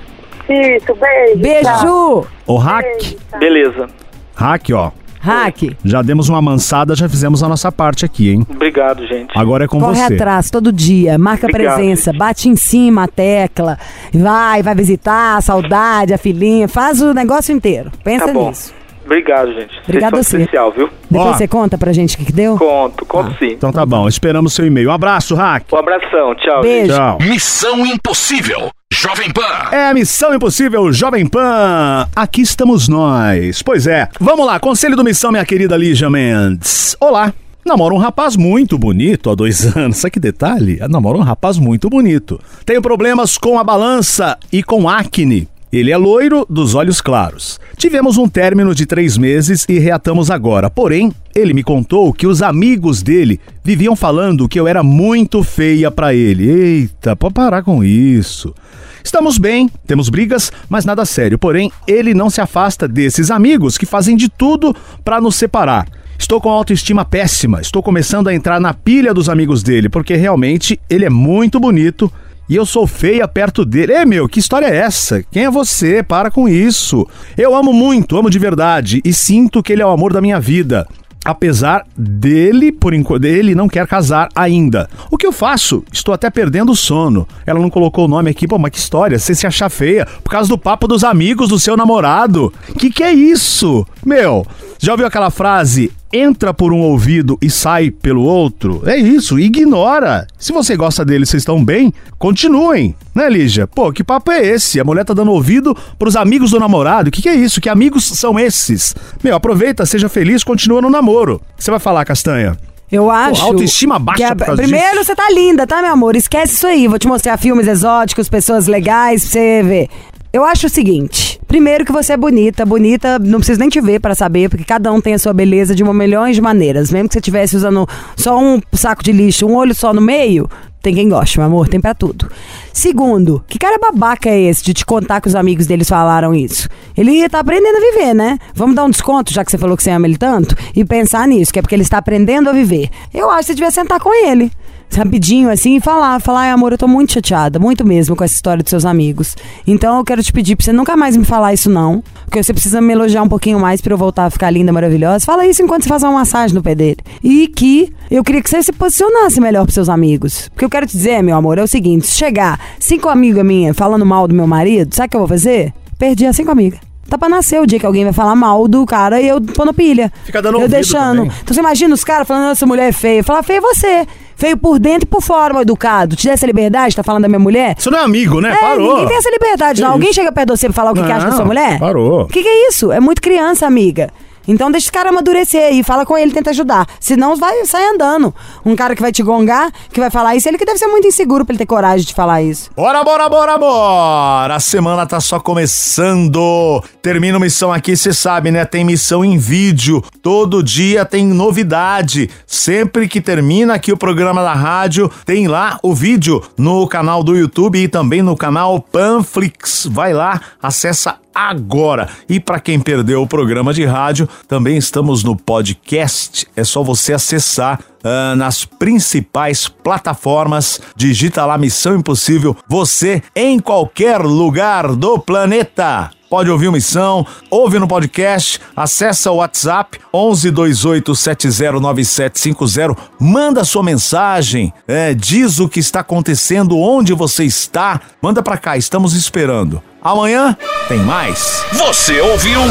Isso, 0.49 0.95
beijo. 0.95 1.37
Beijo. 1.39 1.77
Ju. 1.81 2.25
O 2.47 2.57
Hack. 2.57 2.85
Beijo. 2.85 3.17
Beleza. 3.37 3.87
Hack, 4.35 4.69
ó. 4.73 4.91
Hack. 5.19 5.75
Já 5.83 6.01
demos 6.01 6.29
uma 6.29 6.41
mansada, 6.41 6.95
já 6.95 7.07
fizemos 7.09 7.41
a 7.43 7.49
nossa 7.49 7.71
parte 7.71 8.05
aqui, 8.05 8.29
hein? 8.31 8.45
Obrigado, 8.49 9.05
gente. 9.07 9.31
Agora 9.37 9.65
é 9.65 9.67
com 9.67 9.79
Corre 9.79 9.95
você. 9.95 10.13
atrás 10.13 10.49
todo 10.49 10.71
dia, 10.71 11.17
marca 11.17 11.47
Obrigado, 11.47 11.75
presença, 11.75 12.11
gente. 12.11 12.19
bate 12.19 12.49
em 12.49 12.55
cima 12.55 13.03
a 13.03 13.07
tecla, 13.07 13.77
vai, 14.13 14.61
vai 14.63 14.75
visitar 14.75 15.37
a 15.37 15.41
saudade, 15.41 16.13
a 16.13 16.17
filhinha, 16.17 16.67
faz 16.67 17.01
o 17.01 17.13
negócio 17.13 17.53
inteiro. 17.53 17.91
Pensa 18.03 18.27
Tá 18.27 18.33
bom. 18.33 18.49
nisso. 18.49 18.73
Obrigado, 19.07 19.53
gente. 19.53 19.71
Obrigado 19.87 20.15
a 20.15 20.17
você. 20.21 20.37
especial, 20.37 20.69
viu? 20.71 20.89
Depois 21.09 21.29
Ó. 21.29 21.33
você 21.37 21.47
conta 21.47 21.77
pra 21.77 21.93
gente 21.93 22.15
o 22.15 22.17
que, 22.19 22.25
que 22.25 22.33
deu? 22.33 22.57
Conto, 22.57 23.05
conto 23.05 23.33
sim. 23.39 23.53
Então 23.53 23.71
tá 23.71 23.85
bom, 23.85 24.05
esperamos 24.05 24.53
seu 24.53 24.65
e-mail. 24.67 24.89
Um 24.89 24.93
abraço, 24.93 25.33
Hack. 25.33 25.63
Um 25.71 25.77
abração, 25.77 26.35
tchau. 26.35 26.61
Beijo. 26.61 26.93
Tchau. 26.93 27.17
Missão 27.21 27.85
Impossível. 27.85 28.69
Jovem 28.93 29.31
Pan. 29.31 29.69
É 29.71 29.87
a 29.89 29.93
Missão 29.93 30.33
Impossível 30.35 30.91
Jovem 30.91 31.25
Pan. 31.25 32.05
Aqui 32.13 32.41
estamos 32.41 32.89
nós. 32.89 33.61
Pois 33.61 33.87
é. 33.87 34.09
Vamos 34.19 34.45
lá, 34.45 34.59
conselho 34.59 34.97
do 34.97 35.03
Missão, 35.05 35.31
minha 35.31 35.45
querida 35.45 35.77
Lígia 35.77 36.09
Mendes. 36.09 36.95
Olá. 36.99 37.33
Namoro 37.65 37.95
um 37.95 37.99
rapaz 37.99 38.35
muito 38.37 38.77
bonito 38.77 39.29
há 39.29 39.35
dois 39.35 39.65
anos. 39.75 39.97
Sabe 39.97 40.11
que 40.11 40.19
detalhe? 40.19 40.79
Namoro 40.89 41.19
um 41.19 41.23
rapaz 41.23 41.57
muito 41.57 41.89
bonito. 41.89 42.39
Tenho 42.65 42.81
problemas 42.81 43.37
com 43.37 43.57
a 43.59 43.63
balança 43.63 44.37
e 44.51 44.61
com 44.63 44.87
acne. 44.89 45.47
Ele 45.77 45.91
é 45.91 45.97
loiro, 45.97 46.43
dos 46.49 46.73
olhos 46.73 47.01
claros. 47.01 47.59
Tivemos 47.77 48.17
um 48.17 48.27
término 48.27 48.73
de 48.73 48.87
três 48.87 49.15
meses 49.15 49.63
e 49.69 49.77
reatamos 49.77 50.31
agora. 50.31 50.71
Porém, 50.71 51.13
ele 51.35 51.53
me 51.53 51.61
contou 51.61 52.11
que 52.11 52.25
os 52.25 52.41
amigos 52.41 53.03
dele 53.03 53.39
viviam 53.63 53.95
falando 53.95 54.49
que 54.49 54.59
eu 54.59 54.67
era 54.67 54.81
muito 54.81 55.43
feia 55.43 55.91
pra 55.91 56.15
ele. 56.15 56.49
Eita, 56.49 57.15
pode 57.15 57.35
parar 57.35 57.61
com 57.61 57.83
isso. 57.83 58.55
Estamos 59.03 59.37
bem, 59.37 59.69
temos 59.85 60.09
brigas, 60.09 60.51
mas 60.67 60.83
nada 60.83 61.05
sério. 61.05 61.37
Porém, 61.37 61.71
ele 61.87 62.15
não 62.15 62.27
se 62.27 62.41
afasta 62.41 62.87
desses 62.87 63.29
amigos 63.29 63.77
que 63.77 63.85
fazem 63.85 64.17
de 64.17 64.29
tudo 64.29 64.75
pra 65.05 65.21
nos 65.21 65.35
separar. 65.35 65.87
Estou 66.17 66.41
com 66.41 66.49
autoestima 66.49 67.05
péssima, 67.05 67.61
estou 67.61 67.83
começando 67.83 68.29
a 68.29 68.33
entrar 68.33 68.59
na 68.59 68.73
pilha 68.73 69.13
dos 69.13 69.29
amigos 69.29 69.61
dele, 69.61 69.89
porque 69.89 70.15
realmente 70.15 70.79
ele 70.89 71.05
é 71.05 71.09
muito 71.09 71.59
bonito 71.59 72.11
e 72.49 72.55
eu 72.55 72.65
sou 72.65 72.87
feia 72.87 73.27
perto 73.27 73.65
dele. 73.65 73.93
Ei, 73.93 74.05
meu, 74.05 74.27
que 74.27 74.39
história 74.39 74.67
é 74.67 74.77
essa? 74.77 75.23
Quem 75.23 75.45
é 75.45 75.51
você? 75.51 76.01
Para 76.01 76.31
com 76.31 76.47
isso. 76.47 77.07
Eu 77.37 77.55
amo 77.55 77.73
muito, 77.73 78.17
amo 78.17 78.29
de 78.29 78.39
verdade 78.39 79.01
e 79.03 79.13
sinto 79.13 79.61
que 79.61 79.73
ele 79.73 79.81
é 79.81 79.85
o 79.85 79.91
amor 79.91 80.13
da 80.13 80.21
minha 80.21 80.39
vida. 80.39 80.87
Apesar 81.25 81.85
dele, 81.97 82.71
por 82.71 82.93
enquanto, 82.93 83.25
ele 83.25 83.53
não 83.53 83.67
quer 83.67 83.85
casar 83.85 84.29
ainda. 84.33 84.89
O 85.11 85.17
que 85.17 85.27
eu 85.27 85.33
faço? 85.33 85.83
Estou 85.91 86.13
até 86.13 86.29
perdendo 86.29 86.71
o 86.71 86.75
sono. 86.75 87.27
Ela 87.45 87.59
não 87.59 87.69
colocou 87.69 88.05
o 88.05 88.07
nome 88.07 88.29
aqui, 88.29 88.47
pô, 88.47 88.57
mas 88.57 88.71
que 88.71 88.77
história? 88.77 89.19
Você 89.19 89.35
se 89.35 89.45
achar 89.45 89.69
feia 89.69 90.07
por 90.23 90.29
causa 90.29 90.47
do 90.47 90.57
papo 90.57 90.87
dos 90.87 91.03
amigos 91.03 91.49
do 91.49 91.59
seu 91.59 91.75
namorado. 91.75 92.53
Que 92.77 92.89
que 92.89 93.03
é 93.03 93.11
isso? 93.11 93.85
Meu, 94.05 94.47
já 94.79 94.93
ouviu 94.93 95.05
aquela 95.05 95.29
frase? 95.29 95.91
Entra 96.11 96.53
por 96.53 96.71
um 96.71 96.79
ouvido 96.79 97.37
e 97.41 97.49
sai 97.49 97.91
pelo 97.91 98.23
outro? 98.23 98.81
É 98.85 98.95
isso, 98.97 99.37
ignora. 99.37 100.25
Se 100.37 100.53
você 100.53 100.75
gosta 100.77 101.03
dele, 101.03 101.25
vocês 101.25 101.41
estão 101.41 101.63
bem, 101.63 101.93
continuem. 102.17 102.95
Né, 103.13 103.29
Lígia? 103.29 103.67
Pô, 103.67 103.91
que 103.91 104.03
papo 104.03 104.31
é 104.31 104.41
esse? 104.45 104.79
A 104.79 104.85
mulher 104.85 105.03
tá 105.03 105.13
dando 105.13 105.31
ouvido 105.31 105.75
pros 105.99 106.15
amigos 106.15 106.51
do 106.51 106.59
namorado. 106.59 107.09
O 107.09 107.11
que, 107.11 107.21
que 107.21 107.27
é 107.29 107.35
isso? 107.35 107.59
Que 107.59 107.67
amigos 107.67 108.05
são 108.05 108.39
esses? 108.39 108.95
Meu, 109.23 109.35
aproveita, 109.35 109.85
seja 109.85 110.07
feliz, 110.07 110.43
continua 110.45 110.81
no 110.81 110.89
namoro. 110.89 111.41
Você 111.57 111.69
vai 111.69 111.79
falar, 111.79 112.05
Castanha? 112.05 112.57
Eu 112.89 113.11
acho. 113.11 113.41
autoestima 113.43 113.99
baixa 113.99 114.29
a- 114.29 114.35
Primeiro, 114.55 114.91
disso. 114.99 115.03
você 115.03 115.13
tá 115.15 115.29
linda, 115.29 115.67
tá, 115.67 115.81
meu 115.81 115.91
amor? 115.91 116.15
Esquece 116.15 116.53
isso 116.53 116.67
aí. 116.67 116.87
Vou 116.87 116.97
te 116.97 117.05
mostrar 117.05 117.35
filmes 117.37 117.67
exóticos, 117.67 118.29
pessoas 118.29 118.65
legais 118.65 119.23
pra 119.23 119.31
você 119.31 119.61
ver. 119.63 119.89
Eu 120.33 120.43
acho 120.43 120.67
o 120.67 120.69
seguinte. 120.69 121.39
Primeiro 121.47 121.85
que 121.85 121.91
você 121.91 122.13
é 122.13 122.17
bonita, 122.17 122.65
bonita, 122.65 123.17
não 123.17 123.39
preciso 123.39 123.59
nem 123.59 123.69
te 123.69 123.79
ver 123.79 124.01
pra 124.01 124.13
saber, 124.13 124.49
porque 124.49 124.65
cada 124.65 124.91
um 124.91 124.99
tem 124.99 125.13
a 125.13 125.19
sua 125.19 125.33
beleza 125.33 125.73
de 125.73 125.81
uma 125.81 125.93
milhões 125.93 126.35
de 126.35 126.41
maneiras. 126.41 126.91
Mesmo 126.91 127.07
que 127.07 127.13
você 127.13 127.19
estivesse 127.19 127.55
usando 127.55 127.87
só 128.15 128.37
um 128.37 128.59
saco 128.73 129.03
de 129.03 129.11
lixo, 129.13 129.47
um 129.47 129.55
olho 129.55 129.73
só 129.73 129.93
no 129.93 130.01
meio, 130.01 130.49
Tem 130.81 130.93
quem 130.93 131.09
goste, 131.09 131.37
meu 131.37 131.47
amor, 131.47 131.67
tem 131.67 131.81
pra 131.81 131.93
tudo. 131.93 132.29
Segundo, 132.71 133.43
que 133.47 133.59
cara 133.59 133.77
babaca 133.77 134.29
é 134.29 134.39
esse 134.39 134.63
de 134.63 134.73
te 134.73 134.85
contar 134.85 135.19
que 135.19 135.27
os 135.27 135.35
amigos 135.35 135.65
deles 135.65 135.89
falaram 135.89 136.33
isso? 136.33 136.69
Ele 136.95 137.27
tá 137.27 137.39
aprendendo 137.39 137.75
a 137.75 137.91
viver, 137.91 138.13
né? 138.13 138.37
Vamos 138.53 138.75
dar 138.75 138.85
um 138.85 138.89
desconto, 138.89 139.33
já 139.33 139.43
que 139.43 139.51
você 139.51 139.57
falou 139.57 139.75
que 139.75 139.83
você 139.83 139.89
ama 139.89 140.07
ele 140.07 140.17
tanto, 140.17 140.55
e 140.75 140.85
pensar 140.85 141.27
nisso, 141.27 141.51
que 141.51 141.59
é 141.59 141.61
porque 141.61 141.75
ele 141.75 141.81
está 141.81 141.97
aprendendo 141.97 142.49
a 142.49 142.53
viver. 142.53 142.89
Eu 143.13 143.29
acho 143.29 143.39
que 143.39 143.45
você 143.47 143.55
devia 143.55 143.71
sentar 143.71 143.99
com 143.99 144.13
ele 144.13 144.51
rapidinho 144.95 145.49
assim 145.49 145.75
e 145.75 145.79
falar, 145.79 146.19
falar, 146.19 146.41
ai 146.41 146.51
amor, 146.51 146.71
eu 146.71 146.77
tô 146.77 146.87
muito 146.87 147.13
chateada, 147.13 147.59
muito 147.59 147.85
mesmo 147.85 148.15
com 148.15 148.23
essa 148.23 148.33
história 148.33 148.63
dos 148.63 148.69
seus 148.69 148.85
amigos. 148.85 149.35
Então 149.65 149.97
eu 149.97 150.03
quero 150.03 150.23
te 150.23 150.31
pedir 150.31 150.55
pra 150.55 150.63
você 150.65 150.73
nunca 150.73 150.95
mais 150.95 151.15
me 151.17 151.25
falar 151.25 151.53
isso 151.53 151.69
não, 151.69 152.03
porque 152.25 152.41
você 152.41 152.53
precisa 152.53 152.81
me 152.81 152.93
elogiar 152.93 153.21
um 153.23 153.29
pouquinho 153.29 153.59
mais 153.59 153.81
para 153.81 153.93
eu 153.93 153.97
voltar 153.97 154.25
a 154.25 154.29
ficar 154.29 154.49
linda, 154.49 154.71
maravilhosa. 154.71 155.25
Fala 155.25 155.45
isso 155.45 155.61
enquanto 155.61 155.83
você 155.83 155.89
faz 155.89 156.03
uma 156.03 156.13
massagem 156.13 156.55
no 156.55 156.63
pé 156.63 156.73
dele. 156.73 156.97
E 157.23 157.47
que 157.47 157.93
eu 158.09 158.23
queria 158.23 158.41
que 158.41 158.49
você 158.49 158.63
se 158.63 158.71
posicionasse 158.71 159.39
melhor 159.39 159.63
pros 159.63 159.73
seus 159.75 159.89
amigos. 159.89 160.47
Porque 160.49 160.65
eu 160.65 160.69
quero 160.69 160.87
te 160.87 160.95
dizer, 160.95 161.21
meu 161.21 161.35
amor, 161.35 161.57
é 161.57 161.63
o 161.63 161.67
seguinte, 161.67 162.07
se 162.07 162.15
chegar 162.15 162.59
cinco 162.79 163.09
amigas 163.09 163.45
minhas 163.45 163.75
falando 163.75 164.05
mal 164.05 164.27
do 164.27 164.33
meu 164.33 164.47
marido, 164.47 164.95
sabe 164.95 165.07
o 165.07 165.09
que 165.11 165.15
eu 165.17 165.21
vou 165.21 165.27
fazer? 165.27 165.73
Perdi 165.99 166.25
as 166.25 166.35
cinco 166.35 166.51
amigas. 166.51 166.79
Tá 167.09 167.17
pra 167.17 167.29
nascer 167.29 167.61
o 167.61 167.65
dia 167.65 167.79
que 167.79 167.85
alguém 167.85 168.03
vai 168.03 168.11
falar 168.11 168.35
mal 168.35 168.67
do 168.67 168.85
cara 168.85 169.21
e 169.21 169.27
eu 169.29 169.39
tô 169.39 169.63
no 169.63 169.73
pilha. 169.73 170.11
Fica 170.25 170.41
dando 170.41 170.59
Eu 170.59 170.67
deixando. 170.67 171.19
também. 171.21 171.31
Então 171.41 171.53
você 171.53 171.59
imagina 171.61 171.93
os 171.95 172.03
caras 172.03 172.27
falando, 172.27 172.51
essa 172.51 172.65
mulher 172.65 172.89
é 172.89 172.91
feia. 172.91 173.23
Falar, 173.23 173.43
feia 173.43 173.59
é 173.59 173.61
você. 173.61 174.07
Feio 174.37 174.55
por 174.55 174.77
dentro 174.79 175.03
e 175.03 175.07
por 175.07 175.21
fora, 175.21 175.51
mal 175.53 175.63
educado. 175.63 176.15
Te 176.15 176.27
dá 176.27 176.33
essa 176.33 176.45
liberdade, 176.45 176.95
tá 176.95 177.01
falando 177.03 177.23
da 177.23 177.27
minha 177.27 177.39
mulher? 177.39 177.75
Isso 177.77 177.89
não 177.89 177.97
é 177.97 178.03
amigo, 178.03 178.39
né? 178.39 178.51
É, 178.53 178.55
Parou. 178.55 178.89
ninguém 178.93 179.07
tem 179.07 179.17
essa 179.17 179.31
liberdade, 179.31 179.81
não. 179.81 179.91
Alguém 179.93 180.13
chega 180.13 180.31
perto 180.31 180.53
de 180.53 180.59
você 180.59 180.67
pra 180.67 180.73
falar 180.73 180.91
o 180.91 180.93
que, 180.93 181.01
que 181.03 181.11
acha 181.11 181.25
da 181.25 181.29
Não, 181.31 181.37
sua 181.37 181.45
mulher? 181.45 181.79
parou. 181.79 182.21
O 182.21 182.27
que, 182.27 182.43
que 182.43 182.47
é 182.47 182.67
isso? 182.69 182.91
É 182.91 182.99
muito 182.99 183.19
criança, 183.19 183.65
amiga. 183.65 184.09
Então 184.47 184.71
deixa 184.71 184.85
esse 184.85 184.91
cara 184.91 185.09
amadurecer 185.09 185.61
aí, 185.61 185.83
fala 185.83 186.05
com 186.05 186.17
ele, 186.17 186.31
tenta 186.31 186.51
ajudar. 186.51 186.87
Senão 186.99 187.35
vai 187.35 187.65
sair 187.65 187.87
andando. 187.89 188.33
Um 188.65 188.75
cara 188.75 188.95
que 188.95 189.01
vai 189.01 189.11
te 189.11 189.21
gongar, 189.21 189.71
que 189.91 189.99
vai 189.99 190.09
falar 190.09 190.35
isso, 190.35 190.47
ele 190.47 190.57
que 190.57 190.65
deve 190.65 190.77
ser 190.77 190.87
muito 190.87 191.07
inseguro 191.07 191.45
pra 191.45 191.53
ele 191.53 191.59
ter 191.59 191.65
coragem 191.65 192.05
de 192.05 192.13
falar 192.13 192.41
isso. 192.41 192.69
Bora, 192.75 193.03
bora, 193.03 193.29
bora, 193.29 193.57
bora! 193.57 194.55
A 194.55 194.59
semana 194.59 195.05
tá 195.05 195.19
só 195.19 195.39
começando. 195.39 196.83
Termina 197.01 197.39
missão 197.39 197.71
aqui, 197.73 197.95
você 197.95 198.13
sabe, 198.13 198.51
né? 198.51 198.65
Tem 198.65 198.83
missão 198.83 199.23
em 199.23 199.37
vídeo. 199.37 200.03
Todo 200.21 200.63
dia 200.63 201.05
tem 201.05 201.25
novidade. 201.25 202.29
Sempre 202.45 203.07
que 203.07 203.21
termina 203.21 203.73
aqui 203.73 203.91
o 203.91 203.97
programa 203.97 204.41
da 204.41 204.53
rádio, 204.53 205.11
tem 205.25 205.47
lá 205.47 205.79
o 205.83 205.93
vídeo 205.93 206.41
no 206.57 206.87
canal 206.87 207.23
do 207.23 207.35
YouTube 207.35 207.81
e 207.81 207.87
também 207.87 208.21
no 208.21 208.35
canal 208.35 208.79
Panflix. 208.81 209.87
Vai 209.91 210.13
lá, 210.13 210.39
acessa 210.61 211.17
agora. 211.37 212.09
E 212.27 212.39
para 212.39 212.59
quem 212.59 212.79
perdeu 212.79 213.21
o 213.21 213.27
programa 213.27 213.71
de 213.71 213.85
rádio, 213.85 214.27
também 214.47 214.75
estamos 214.75 215.23
no 215.23 215.35
podcast. 215.35 216.47
É 216.55 216.63
só 216.63 216.81
você 216.81 217.13
acessar 217.13 217.79
ah, 218.03 218.35
nas 218.35 218.65
principais 218.65 219.67
plataformas. 219.67 220.81
Digita 220.95 221.45
lá 221.45 221.55
Missão 221.55 221.95
Impossível. 221.95 222.57
Você 222.67 223.21
em 223.35 223.59
qualquer 223.59 224.19
lugar 224.21 224.95
do 224.95 225.19
planeta. 225.19 226.09
Pode 226.29 226.49
ouvir 226.49 226.69
Missão, 226.71 227.25
ouve 227.49 227.79
no 227.79 227.87
podcast, 227.87 228.59
acessa 228.75 229.31
o 229.31 229.37
WhatsApp 229.37 229.97
11 230.13 230.51
28 230.51 231.15
709750, 231.15 232.97
manda 233.17 233.63
sua 233.63 233.81
mensagem, 233.81 234.73
é, 234.85 235.13
diz 235.13 235.57
o 235.59 235.69
que 235.69 235.79
está 235.79 236.01
acontecendo, 236.01 236.77
onde 236.77 237.13
você 237.13 237.45
está, 237.45 238.01
manda 238.21 238.43
pra 238.43 238.57
cá, 238.57 238.75
estamos 238.75 239.13
esperando. 239.13 239.81
Amanhã 240.07 240.55
tem 240.87 240.99
mais. 240.99 241.65
Você 241.73 242.21
ouviu? 242.21 242.61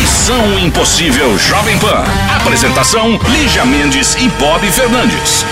Missão 0.00 0.58
Impossível 0.58 1.36
Jovem 1.36 1.78
Pan. 1.78 2.02
Apresentação: 2.40 3.20
Lígia 3.28 3.66
Mendes 3.66 4.14
e 4.14 4.26
Bob 4.30 4.66
Fernandes. 4.70 5.44